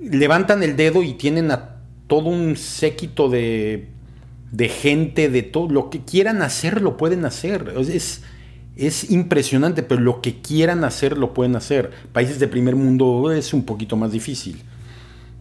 Levantan 0.00 0.62
el 0.62 0.76
dedo 0.76 1.02
y 1.02 1.14
tienen 1.14 1.50
a 1.50 1.76
todo 2.06 2.28
un 2.28 2.56
séquito 2.56 3.28
de, 3.28 3.88
de 4.50 4.68
gente, 4.68 5.28
de 5.28 5.42
todo. 5.42 5.68
Lo 5.68 5.90
que 5.90 6.04
quieran 6.04 6.42
hacer, 6.42 6.80
lo 6.80 6.96
pueden 6.96 7.24
hacer. 7.24 7.74
Es, 7.76 8.22
es 8.76 9.10
impresionante, 9.10 9.82
pero 9.82 10.00
lo 10.00 10.20
que 10.20 10.40
quieran 10.40 10.84
hacer, 10.84 11.18
lo 11.18 11.34
pueden 11.34 11.56
hacer. 11.56 11.90
Países 12.12 12.38
de 12.38 12.48
primer 12.48 12.76
mundo 12.76 13.32
es 13.32 13.52
un 13.52 13.64
poquito 13.64 13.96
más 13.96 14.12
difícil. 14.12 14.62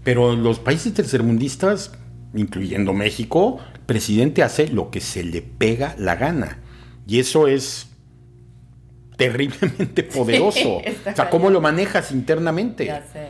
Pero 0.04 0.36
los 0.36 0.60
países 0.60 0.94
tercermundistas, 0.94 1.92
incluyendo 2.34 2.94
México, 2.94 3.60
presidente 3.86 4.44
hace 4.44 4.68
lo 4.68 4.90
que 4.92 5.00
se 5.02 5.24
le 5.24 5.42
pega 5.42 5.96
la 5.98 6.16
gana. 6.16 6.60
Y 7.08 7.20
eso 7.20 7.48
es 7.48 7.88
terriblemente 9.18 10.04
poderoso. 10.04 10.78
o 10.78 11.16
sea, 11.16 11.30
¿cómo 11.30 11.50
lo 11.50 11.62
manejas 11.62 12.12
internamente? 12.12 12.86
Ya 12.86 13.04
sé. 13.12 13.28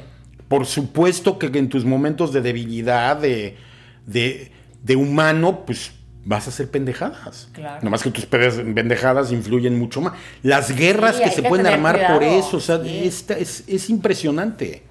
Por 0.47 0.65
supuesto 0.65 1.39
que 1.39 1.47
en 1.57 1.69
tus 1.69 1.85
momentos 1.85 2.33
de 2.33 2.41
debilidad, 2.41 3.17
de, 3.17 3.57
de, 4.05 4.51
de 4.83 4.95
humano, 4.95 5.65
pues 5.65 5.93
vas 6.23 6.45
a 6.47 6.49
hacer 6.49 6.69
pendejadas. 6.69 7.49
Claro. 7.53 7.79
Nomás 7.83 8.03
que 8.03 8.11
tus 8.11 8.25
pendejadas 8.25 9.31
influyen 9.31 9.79
mucho 9.79 10.01
más. 10.01 10.13
Las 10.43 10.75
guerras 10.75 11.17
Sí, 11.17 11.23
que 11.23 11.31
se 11.31 11.41
que 11.41 11.49
pueden 11.49 11.67
armar 11.67 12.05
por 12.13 12.23
eso, 12.23 12.57
o 12.57 12.59
sea, 12.59 12.81
sí. 12.83 13.01
esta- 13.05 13.37
es, 13.37 13.63
es 13.67 13.89
impresionante. 13.89 14.83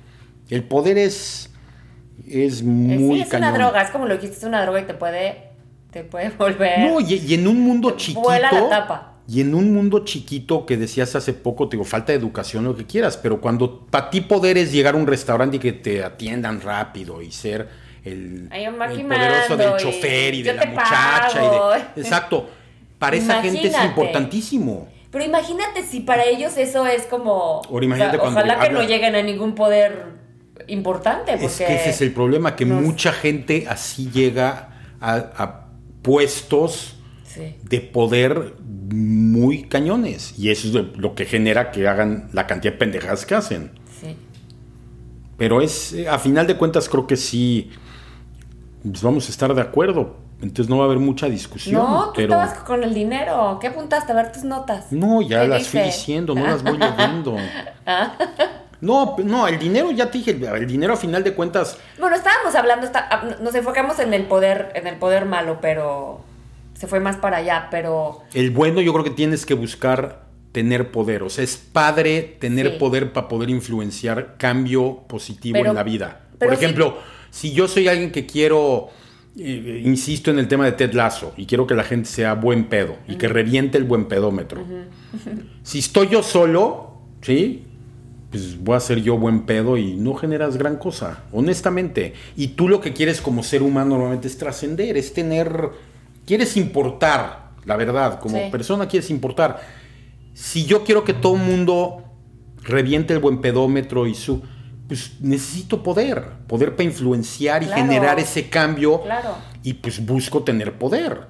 El 0.48 0.64
poder 0.64 0.98
es, 0.98 1.50
es 2.26 2.62
muy 2.62 3.18
sí, 3.18 3.22
es 3.28 3.32
una 3.34 3.52
droga, 3.52 3.82
es 3.82 3.90
como 3.90 4.06
lo 4.06 4.14
dijiste, 4.14 4.38
es 4.38 4.44
una 4.44 4.62
droga 4.62 4.80
y 4.80 4.84
te 4.84 4.94
puede, 4.94 5.49
te 5.90 6.04
puede 6.04 6.30
volver. 6.38 6.78
No, 6.80 7.00
y, 7.00 7.14
y 7.14 7.34
en 7.34 7.46
un 7.46 7.60
mundo 7.60 7.92
chiquito. 7.92 8.20
Vuela 8.20 8.50
la 8.52 8.68
tapa. 8.68 9.06
Y 9.28 9.40
en 9.42 9.54
un 9.54 9.72
mundo 9.72 10.04
chiquito 10.04 10.66
que 10.66 10.76
decías 10.76 11.14
hace 11.14 11.32
poco, 11.32 11.68
te 11.68 11.76
digo, 11.76 11.84
falta 11.84 12.10
de 12.12 12.18
educación, 12.18 12.64
lo 12.64 12.76
que 12.76 12.84
quieras, 12.84 13.16
pero 13.16 13.40
cuando 13.40 13.86
para 13.86 14.10
ti 14.10 14.22
poder 14.22 14.58
es 14.58 14.72
llegar 14.72 14.94
a 14.94 14.96
un 14.96 15.06
restaurante 15.06 15.58
y 15.58 15.60
que 15.60 15.72
te 15.72 16.02
atiendan 16.02 16.60
rápido 16.60 17.22
y 17.22 17.30
ser 17.30 17.68
el, 18.04 18.48
el 18.50 18.74
poderoso 18.74 19.56
del 19.56 19.76
chofer 19.76 20.34
y 20.34 20.42
de 20.42 20.54
la 20.54 20.66
muchacha. 20.66 21.30
pago. 21.34 21.76
Y 21.76 21.78
de, 21.78 21.84
exacto. 22.02 22.50
Para 22.98 23.16
esa 23.16 23.40
gente 23.40 23.68
es 23.68 23.74
Imagínate. 23.74 23.86
importantísimo. 23.86 24.88
Pero 25.12 25.24
imagínate 25.24 25.84
si 25.84 26.00
para 26.00 26.24
ellos 26.24 26.56
eso 26.56 26.86
es 26.86 27.06
como. 27.06 27.62
Imagínate 27.70 28.16
o 28.16 28.20
sea, 28.20 28.20
cuando 28.20 28.40
Ojalá 28.40 28.58
que 28.60 28.70
no 28.70 28.82
lleguen 28.82 29.14
a 29.14 29.22
ningún 29.22 29.54
poder 29.54 30.06
importante. 30.66 31.32
Porque 31.32 31.46
Es 31.46 31.56
que 31.58 31.74
ese 31.74 31.90
es 31.90 32.00
el 32.00 32.12
problema, 32.12 32.56
que 32.56 32.66
mucha 32.66 33.12
gente 33.12 33.66
así 33.68 34.10
llega 34.10 34.70
a, 35.00 35.14
a 35.14 35.69
puestos 36.02 36.96
Sí. 37.24 37.54
de 37.62 37.80
poder 37.80 38.54
muy 38.92 39.62
cañones. 39.64 40.36
Y 40.38 40.50
eso 40.50 40.66
es 40.68 40.74
lo- 40.96 41.14
que 41.14 41.24
genera 41.26 41.70
que 41.70 41.86
hagan 41.86 42.28
la 42.32 42.46
cantidad 42.46 42.72
de 42.72 42.78
pendejadas 42.78 43.24
que 43.24 43.34
hacen. 43.36 43.70
Sí. 44.00 44.16
Pero 45.36 45.60
es, 45.62 45.92
eh, 45.92 46.08
a 46.08 46.18
final 46.18 46.46
de 46.46 46.56
cuentas, 46.56 46.88
creo 46.88 47.06
que 47.06 47.16
sí 47.16 47.70
pues 48.82 49.02
vamos 49.02 49.28
a 49.28 49.30
estar 49.30 49.54
de 49.54 49.60
acuerdo. 49.60 50.16
Entonces 50.42 50.70
no 50.70 50.78
va 50.78 50.84
a 50.84 50.86
haber 50.86 50.98
mucha 50.98 51.28
discusión. 51.28 51.74
No, 51.82 52.06
tú 52.06 52.12
pero 52.16 52.32
estabas 52.32 52.58
con 52.64 52.82
el 52.82 52.94
dinero. 52.94 53.58
¿Qué 53.60 53.66
apuntaste? 53.66 54.10
A 54.12 54.14
ver 54.16 54.32
tus 54.32 54.42
notas. 54.42 54.90
no, 54.90 55.20
ya 55.20 55.42
¿Qué 55.42 55.48
las 55.48 55.68
fui 55.68 55.80
diciendo, 55.80 56.34
no 56.34 56.46
las 56.46 56.62
voy 56.62 56.78
leyendo. 56.78 57.36
No, 58.80 59.16
no, 59.24 59.46
el 59.46 59.58
dinero 59.58 59.90
ya 59.90 60.10
te 60.10 60.18
dije, 60.18 60.30
el, 60.30 60.66
dinero 60.66 60.94
a 60.94 60.96
final 60.96 61.22
de 61.22 61.34
cuentas, 61.34 61.78
Bueno, 61.98 62.16
estábamos 62.16 62.54
hablando, 62.54 62.86
está- 62.86 63.08
ah, 63.10 63.36
nos 63.42 63.54
enfocamos 63.54 63.98
en 63.98 64.14
el 64.14 64.24
poder, 64.24 64.72
en 64.74 64.86
el 64.86 64.96
poder 64.96 65.26
malo, 65.26 65.58
pero 65.60 66.20
se 66.74 66.86
fue 66.86 66.98
más 67.00 67.16
para 67.16 67.38
allá, 67.38 67.68
pero 67.70 68.20
el 68.32 68.50
bueno 68.50 68.80
yo 68.80 68.92
creo 68.92 69.04
que 69.04 69.10
tienes 69.10 69.44
que 69.44 69.52
buscar 69.54 70.22
tener 70.52 70.90
poder. 70.90 71.22
O 71.22 71.28
sea, 71.30 71.44
es 71.44 71.56
padre 71.56 72.22
tener 72.40 72.72
Sí. 72.72 72.76
poder 72.78 73.12
para 73.12 73.28
poder 73.28 73.50
influenciar 73.50 74.36
cambio 74.38 75.04
positivo 75.06 75.54
Pero- 75.58 75.70
en 75.70 75.76
la 75.76 75.82
vida. 75.82 76.22
Por 76.38 76.52
ejemplo, 76.54 76.96
si 77.30 77.52
yo 77.52 77.68
soy 77.68 77.86
alguien 77.86 78.10
que 78.10 78.24
quiero, 78.24 78.88
eh, 79.38 79.82
insisto 79.84 80.30
en 80.30 80.38
el 80.38 80.48
tema 80.48 80.64
de 80.64 80.72
Ted 80.72 80.92
Lasso, 80.94 81.34
y 81.36 81.44
quiero 81.46 81.66
que 81.66 81.74
la 81.74 81.84
gente 81.84 82.08
sea 82.08 82.32
buen 82.34 82.64
pedo 82.70 82.96
y 83.06 83.16
que 83.16 83.28
reviente 83.28 83.76
el 83.78 83.84
buen 83.84 84.06
pedómetro. 84.08 84.64
Si 85.62 85.80
estoy 85.80 86.08
yo 86.08 86.22
solo, 86.22 86.94
¿sí? 87.20 87.66
Pues 88.30 88.62
voy 88.62 88.76
a 88.76 88.80
ser 88.80 89.00
yo 89.02 89.18
buen 89.18 89.40
pedo 89.42 89.76
y 89.76 89.94
no 89.96 90.14
generas 90.14 90.56
gran 90.56 90.76
cosa, 90.76 91.24
honestamente. 91.32 92.14
Y 92.36 92.48
tú 92.48 92.68
lo 92.68 92.80
que 92.80 92.92
quieres 92.92 93.20
como 93.20 93.42
ser 93.42 93.62
humano 93.62 93.90
normalmente 93.96 94.28
es 94.28 94.38
trascender, 94.38 94.96
es 94.96 95.12
tener, 95.12 95.70
quieres 96.26 96.56
importar, 96.56 97.50
la 97.64 97.76
verdad, 97.76 98.20
como 98.20 98.36
Sí. 98.38 98.44
persona 98.50 98.86
quieres 98.86 99.10
importar. 99.10 99.60
Si 100.32 100.64
yo 100.64 100.84
quiero 100.84 101.02
que 101.02 101.12
todo 101.12 101.34
el 101.34 101.42
mundo 101.42 102.04
reviente 102.62 103.12
el 103.12 103.18
buen 103.18 103.40
pedómetro 103.40 104.06
y 104.06 104.14
su, 104.14 104.42
pues 104.86 105.14
necesito 105.20 105.82
poder, 105.82 106.24
poder 106.46 106.76
para 106.76 106.84
influenciar 106.84 107.62
y 107.64 107.66
Claro. 107.66 107.82
generar 107.82 108.20
ese 108.20 108.48
cambio 108.48 109.02
claro. 109.02 109.34
y 109.64 109.74
pues 109.74 110.04
busco 110.04 110.42
tener 110.44 110.78
poder. 110.78 111.22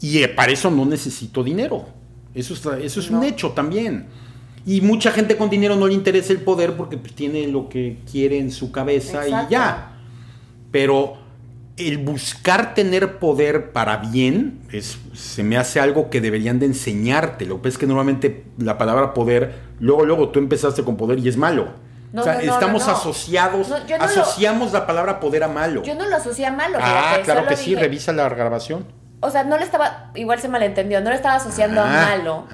Y 0.00 0.18
eh, 0.22 0.28
para 0.28 0.52
eso 0.52 0.70
no 0.70 0.84
necesito 0.84 1.42
dinero. 1.42 1.86
Eso, 2.34 2.52
está- 2.54 2.78
eso 2.78 3.00
es 3.00 3.10
un 3.10 3.24
hecho 3.24 3.50
también. 3.52 4.06
Y 4.68 4.82
mucha 4.82 5.12
gente 5.12 5.38
con 5.38 5.48
dinero 5.48 5.76
no 5.76 5.86
le 5.86 5.94
interesa 5.94 6.30
el 6.34 6.40
poder 6.42 6.76
porque 6.76 6.98
pues, 6.98 7.14
tiene 7.14 7.48
lo 7.48 7.70
que 7.70 8.00
quiere 8.10 8.38
en 8.38 8.50
su 8.50 8.70
cabeza 8.70 9.24
Exacto. 9.24 9.46
y 9.48 9.52
ya. 9.52 9.92
Pero 10.70 11.16
el 11.78 11.96
buscar 11.96 12.74
tener 12.74 13.18
poder 13.18 13.72
para 13.72 13.96
bien 13.96 14.60
es, 14.70 14.98
se 15.14 15.42
me 15.42 15.56
hace 15.56 15.80
algo 15.80 16.10
que 16.10 16.20
deberían 16.20 16.58
de 16.58 16.66
enseñarte. 16.66 17.46
Lo 17.46 17.62
que 17.62 17.70
es 17.70 17.78
que 17.78 17.86
normalmente 17.86 18.44
la 18.58 18.76
palabra 18.76 19.14
poder, 19.14 19.54
luego, 19.80 20.04
luego 20.04 20.28
tú 20.28 20.38
empezaste 20.38 20.84
con 20.84 20.98
poder 20.98 21.18
y 21.18 21.28
es 21.28 21.38
malo. 21.38 21.68
No, 22.12 22.20
o 22.20 22.24
sea, 22.24 22.34
no, 22.34 22.44
no, 22.44 22.52
estamos 22.52 22.88
asociados, 22.88 23.70
lo- 23.70 23.76
asociamos 24.00 24.72
la 24.72 24.86
palabra 24.86 25.18
poder 25.18 25.44
a 25.44 25.48
malo. 25.48 25.82
Yo 25.82 25.94
no 25.94 26.06
lo 26.06 26.16
asocié 26.16 26.44
a 26.44 26.52
malo. 26.52 26.76
ah, 26.78 27.18
claro 27.24 27.46
que 27.46 27.56
sí, 27.56 27.70
dije- 27.70 27.80
revisa 27.80 28.12
la 28.12 28.28
grabación. 28.28 28.84
O 29.20 29.30
sea, 29.30 29.42
no 29.42 29.58
le 29.58 29.64
estaba, 29.64 30.10
igual 30.14 30.38
se 30.40 30.48
malentendió, 30.48 31.00
no 31.00 31.10
le 31.10 31.16
estaba 31.16 31.34
asociando 31.36 31.80
a 31.82 31.86
malo. 31.86 32.46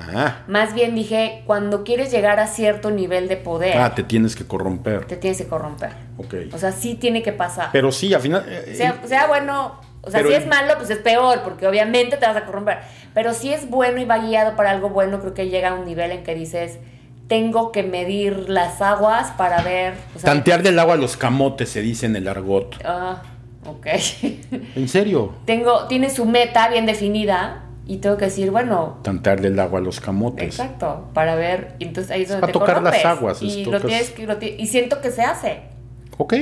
Más 0.46 0.72
bien 0.72 0.94
dije, 0.94 1.42
cuando 1.46 1.84
quieres 1.84 2.10
llegar 2.10 2.40
a 2.40 2.46
cierto 2.46 2.90
nivel 2.90 3.28
de 3.28 3.36
poder, 3.36 3.76
Ah, 3.76 3.94
te 3.94 4.02
tienes 4.02 4.34
que 4.34 4.46
corromper. 4.46 5.04
te 5.04 5.16
tienes 5.16 5.38
que 5.38 5.46
corromper. 5.46 5.90
Ok. 6.16 6.34
O 6.54 6.58
sea, 6.58 6.72
sí 6.72 6.94
tiene 6.94 7.22
que 7.22 7.32
pasar. 7.32 7.68
Pero 7.72 7.92
sí, 7.92 8.14
al 8.14 8.20
final. 8.22 8.44
eh, 8.48 8.74
sea, 8.76 8.98
sea 9.04 9.26
bueno, 9.26 9.78
o 10.00 10.10
sea, 10.10 10.22
si 10.26 10.32
es 10.32 10.46
malo, 10.46 10.74
pues 10.78 10.88
es 10.88 10.98
peor, 10.98 11.42
porque 11.44 11.66
obviamente 11.66 12.16
te 12.16 12.24
vas 12.26 12.36
a 12.36 12.46
corromper. 12.46 12.78
Pero 13.12 13.34
si 13.34 13.52
es 13.52 13.68
bueno 13.68 14.00
y 14.00 14.06
va 14.06 14.18
guiado 14.18 14.56
para 14.56 14.70
algo 14.70 14.88
bueno, 14.88 15.20
creo 15.20 15.34
que 15.34 15.48
llega 15.50 15.68
a 15.70 15.74
un 15.74 15.84
nivel 15.84 16.12
en 16.12 16.24
que 16.24 16.34
dices, 16.34 16.78
tengo 17.28 17.72
que 17.72 17.82
medir 17.82 18.48
las 18.48 18.80
aguas 18.80 19.30
para 19.36 19.60
ver. 19.62 19.94
O 20.16 20.18
sea, 20.18 20.30
tantear 20.32 20.62
del 20.62 20.78
agua 20.78 20.94
a 20.94 20.96
los 20.96 21.16
camotes, 21.18 21.68
se 21.68 21.82
dice 21.82 22.06
en 22.06 22.16
el 22.16 22.26
argot. 22.26 22.76
Ah, 22.84 23.22
ok. 23.66 23.86
¿En 24.76 24.88
serio? 24.88 25.32
tengo, 25.44 25.86
tiene 25.86 26.10
su 26.10 26.24
meta 26.26 26.68
bien 26.68 26.86
definida 26.86 27.62
y 27.86 27.98
tengo 27.98 28.16
que 28.16 28.26
decir, 28.26 28.50
bueno, 28.50 28.98
Tantear 29.02 29.40
del 29.40 29.58
agua 29.60 29.78
a 29.78 29.82
los 29.82 30.00
camotes. 30.00 30.44
Exacto, 30.44 31.08
para 31.12 31.34
ver, 31.34 31.74
y 31.78 31.84
entonces 31.84 32.10
ahí 32.10 32.22
es 32.22 32.28
donde 32.28 32.40
para 32.40 32.52
te 32.52 32.58
tocar 32.58 32.82
las 32.82 33.04
aguas, 33.04 33.42
y 33.42 33.62
tocas- 33.64 33.82
lo 33.82 33.88
tienes 33.88 34.10
que, 34.10 34.26
lo 34.26 34.36
ti- 34.38 34.54
y 34.58 34.66
siento 34.66 35.00
que 35.00 35.10
se 35.10 35.22
hace. 35.22 35.60
Ok. 36.16 36.34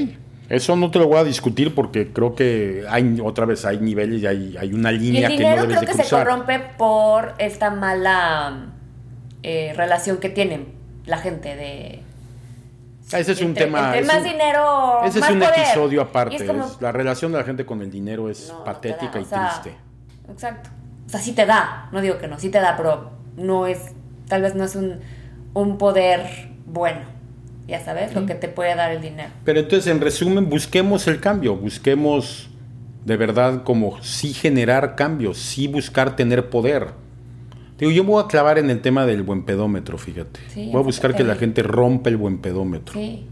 Eso 0.49 0.77
no 0.77 0.91
te 0.91 0.99
lo 0.99 1.07
voy 1.09 1.17
a 1.19 1.25
discutir 1.25 1.75
porque 1.75 2.13
creo 2.13 2.35
que 2.35 2.85
hay 2.89 3.19
otra 3.25 3.47
vez 3.47 3.65
hay 3.65 3.79
niveles 3.79 4.21
y 4.23 4.27
hay, 4.27 4.57
hay 4.59 4.75
una 4.75 4.93
Y 4.93 4.99
línea 4.99 5.29
el 5.29 5.37
que 5.37 5.43
no 5.43 5.49
dinero 5.49 5.63
debes 5.63 5.79
creo 5.79 5.81
de 5.81 5.87
que 5.99 6.05
se 6.09 6.15
corrompe 6.15 6.61
por 6.77 7.35
esta 7.39 7.71
mala 7.71 8.67
eh, 9.43 9.73
relación 9.77 10.19
que 10.19 10.29
tienen 10.29 10.67
la 11.07 11.17
gente 11.19 11.57
de 11.57 12.03
Ese 13.07 13.33
es 13.33 13.41
un 13.41 13.49
entre- 13.49 13.65
tema. 13.67 13.87
entre 13.87 14.01
es 14.01 14.07
más 14.07 14.17
un- 14.19 14.23
dinero, 14.25 15.01
Ese 15.05 15.21
más 15.21 15.29
es 15.31 15.35
un 15.35 15.41
poder. 15.43 15.59
episodio 15.61 16.03
aparte. 16.03 16.37
es 16.37 16.43
como- 16.45 16.65
es- 16.65 16.81
la 16.81 16.93
relación 16.93 17.33
de 17.33 17.39
la 17.39 17.45
gente 17.45 17.67
con 17.67 17.83
el 17.83 17.91
dinero 17.91 18.29
es 18.31 18.49
no, 18.49 18.55
no 18.55 18.59
te 18.61 18.65
patética 18.73 19.13
da, 19.13 19.21
y 19.21 19.23
o 19.23 19.27
sea, 19.27 19.49
triste. 19.63 19.79
Exacto. 20.31 20.71
O 21.07 21.09
sea, 21.09 21.21
sí 21.21 21.33
te 21.33 21.45
da, 21.47 21.89
no 21.93 22.01
digo 22.01 22.19
que 22.19 22.29
no, 22.29 22.39
sí 22.39 22.49
te 22.49 22.59
da, 22.61 22.77
pero 22.77 23.11
no 23.37 23.67
es, 23.67 23.79
tal 24.29 24.43
vez 24.43 24.55
no 24.55 24.65
es 24.65 24.77
un, 24.77 25.01
un 25.55 25.79
poder 25.79 26.51
bueno. 26.67 27.01
Ya 27.69 27.83
sabes, 27.85 28.13
lo 28.15 28.27
que 28.27 28.35
te 28.35 28.49
puede 28.49 28.75
dar 28.75 28.91
el 28.93 29.01
dinero. 29.01 29.31
Pero 29.45 29.61
entonces, 29.61 29.87
en 29.91 30.01
resumen, 30.01 30.49
busquemos 30.51 31.07
el 31.07 31.21
cambio, 31.21 31.55
busquemos 31.57 32.51
de 33.05 33.17
verdad 33.17 33.63
como 33.63 34.03
sí 34.03 34.33
generar 34.35 34.95
cambios, 34.97 35.39
sí 35.39 35.69
buscar 35.69 36.17
tener 36.17 36.51
poder. 36.51 36.89
Digo, 37.87 37.91
yo 37.93 38.05
voy 38.05 38.23
a 38.23 38.29
clavar 38.29 38.59
en 38.59 38.71
el 38.71 38.81
tema 38.81 39.05
del 39.07 39.23
buen 39.25 39.45
pedómetro, 39.45 39.99
fíjate. 39.99 40.39
Sí, 40.49 40.69
voy 40.73 40.81
a 40.81 40.85
buscar 40.85 41.15
que 41.15 41.25
la 41.25 41.35
gente 41.35 41.63
rompa 41.63 42.11
el 42.11 42.17
buen 42.17 42.39
pedómetro. 42.39 42.95
Sí. 42.95 43.29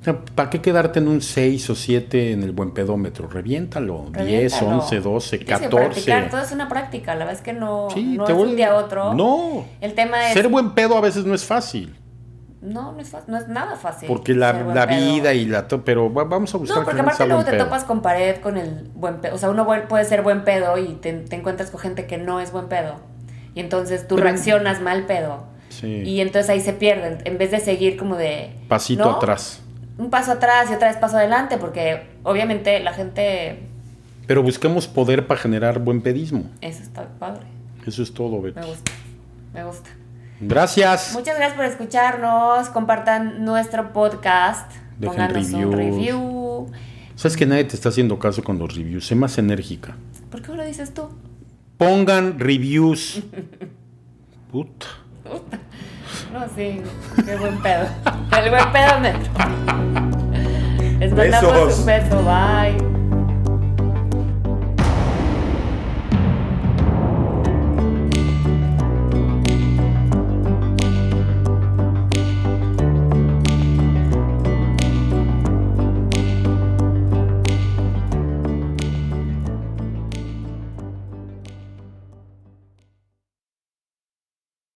O 0.00 0.04
sea, 0.04 0.18
¿Para 0.34 0.50
qué 0.50 0.60
quedarte 0.60 0.98
en 0.98 1.08
un 1.08 1.20
6 1.20 1.70
o 1.70 1.74
7 1.74 2.32
en 2.32 2.42
el 2.42 2.52
buen 2.52 2.72
pedómetro? 2.72 3.28
Reviéntalo. 3.28 4.06
10, 4.12 4.16
Reviéntalo. 4.16 4.78
11, 4.80 5.00
12, 5.00 5.38
Tienes 5.38 5.46
que 5.60 5.64
14. 5.66 5.76
practicar, 5.90 6.30
todo 6.30 6.40
es 6.40 6.52
una 6.52 6.68
práctica, 6.68 7.12
la 7.14 7.18
verdad 7.26 7.34
es 7.34 7.40
que 7.42 7.52
no, 7.52 7.88
Sí, 7.92 8.02
no 8.16 8.24
te 8.24 8.32
es 8.32 8.38
un 8.38 8.56
día 8.56 8.72
a 8.72 8.76
otro. 8.76 9.14
No. 9.14 9.64
El 9.80 9.92
tema 9.94 10.26
es... 10.28 10.32
Ser 10.32 10.48
buen 10.48 10.70
pedo 10.72 10.96
a 10.96 11.00
veces 11.00 11.24
no 11.26 11.34
es 11.34 11.44
fácil. 11.44 11.94
No, 12.62 12.92
no 12.92 13.00
es, 13.00 13.08
fa- 13.10 13.22
no 13.26 13.36
es 13.36 13.46
nada 13.48 13.76
fácil. 13.76 14.08
Porque 14.08 14.34
la, 14.34 14.52
vida 14.86 15.34
y 15.34 15.44
la... 15.44 15.68
Pero 15.68 16.12
va- 16.12 16.24
vamos 16.24 16.54
a 16.54 16.58
buscar 16.58 16.78
No, 16.78 16.84
porque 16.84 16.96
que 16.96 17.02
aparte 17.02 17.26
luego 17.26 17.44
te 17.44 17.50
pedo. 17.52 17.64
topas 17.64 17.84
con 17.84 18.02
pared 18.02 18.36
con 18.36 18.56
el 18.56 18.88
buen 18.94 19.16
pedo. 19.20 19.34
O 19.34 19.38
sea, 19.38 19.50
uno 19.50 19.66
puede 19.88 20.04
ser 20.04 20.22
buen 20.22 20.44
pedo 20.44 20.78
y 20.78 20.94
te, 20.94 21.12
te 21.12 21.36
encuentras 21.36 21.70
con 21.70 21.78
gente 21.80 22.06
que 22.06 22.18
no 22.18 22.40
es 22.40 22.50
buen 22.52 22.66
pedo. 22.68 22.94
Y 23.54 23.60
entonces 23.60 24.08
tú 24.08 24.16
reaccionas 24.16 24.80
mal 24.80 25.06
pedo. 25.06 25.44
Sí. 25.68 25.86
Y 25.86 26.20
entonces 26.20 26.50
ahí 26.50 26.60
se 26.60 26.72
pierden. 26.72 27.18
En 27.24 27.38
vez 27.38 27.50
de 27.50 27.60
seguir 27.60 27.96
como 27.96 28.16
de... 28.16 28.50
Pasito 28.68 29.04
¿no? 29.04 29.16
atrás. 29.16 29.60
Un 29.98 30.10
paso 30.10 30.32
atrás 30.32 30.70
y 30.70 30.74
otra 30.74 30.88
vez 30.88 30.96
paso 30.96 31.16
adelante. 31.16 31.58
Porque 31.58 32.02
obviamente 32.22 32.80
la 32.80 32.92
gente... 32.92 33.60
Pero 34.26 34.42
busquemos 34.42 34.86
poder 34.86 35.26
para 35.26 35.40
generar 35.40 35.78
buen 35.78 36.00
pedismo. 36.00 36.44
Eso 36.60 36.82
está 36.82 37.06
padre. 37.18 37.42
Eso 37.86 38.02
es 38.02 38.14
todo, 38.14 38.40
Betty. 38.40 38.60
Me 38.60 38.66
gusta. 38.66 38.92
Me 39.52 39.64
gusta. 39.64 39.90
Gracias. 40.40 41.12
Muchas 41.12 41.36
gracias 41.36 41.56
por 41.56 41.64
escucharnos. 41.64 42.68
Compartan 42.68 43.44
nuestro 43.44 43.92
podcast. 43.92 44.70
Dejen 44.98 45.16
Pónganos 45.16 45.52
un 45.52 45.72
reviews. 45.72 45.76
review. 45.76 46.66
Sabes 47.16 47.36
que 47.36 47.46
nadie 47.46 47.64
te 47.64 47.76
está 47.76 47.90
haciendo 47.90 48.18
caso 48.18 48.42
con 48.42 48.58
los 48.58 48.74
reviews. 48.74 49.06
Sé 49.06 49.14
más 49.14 49.38
enérgica. 49.38 49.96
¿Por 50.30 50.42
qué 50.42 50.50
me 50.50 50.56
lo 50.58 50.64
dices 50.64 50.94
tú? 50.94 51.08
Pongan 51.82 52.38
reviews. 52.38 53.20
Puta. 54.52 54.86
No, 56.32 56.46
sí, 56.54 56.80
qué 57.24 57.36
buen 57.36 57.60
pedo. 57.60 57.88
El 58.40 58.50
buen 58.50 58.72
pedo 58.72 59.00
metro. 59.00 59.32
Les 61.00 61.12
mandamos 61.16 61.78
un 61.80 61.86
beso, 61.86 62.22
bye. 62.22 62.91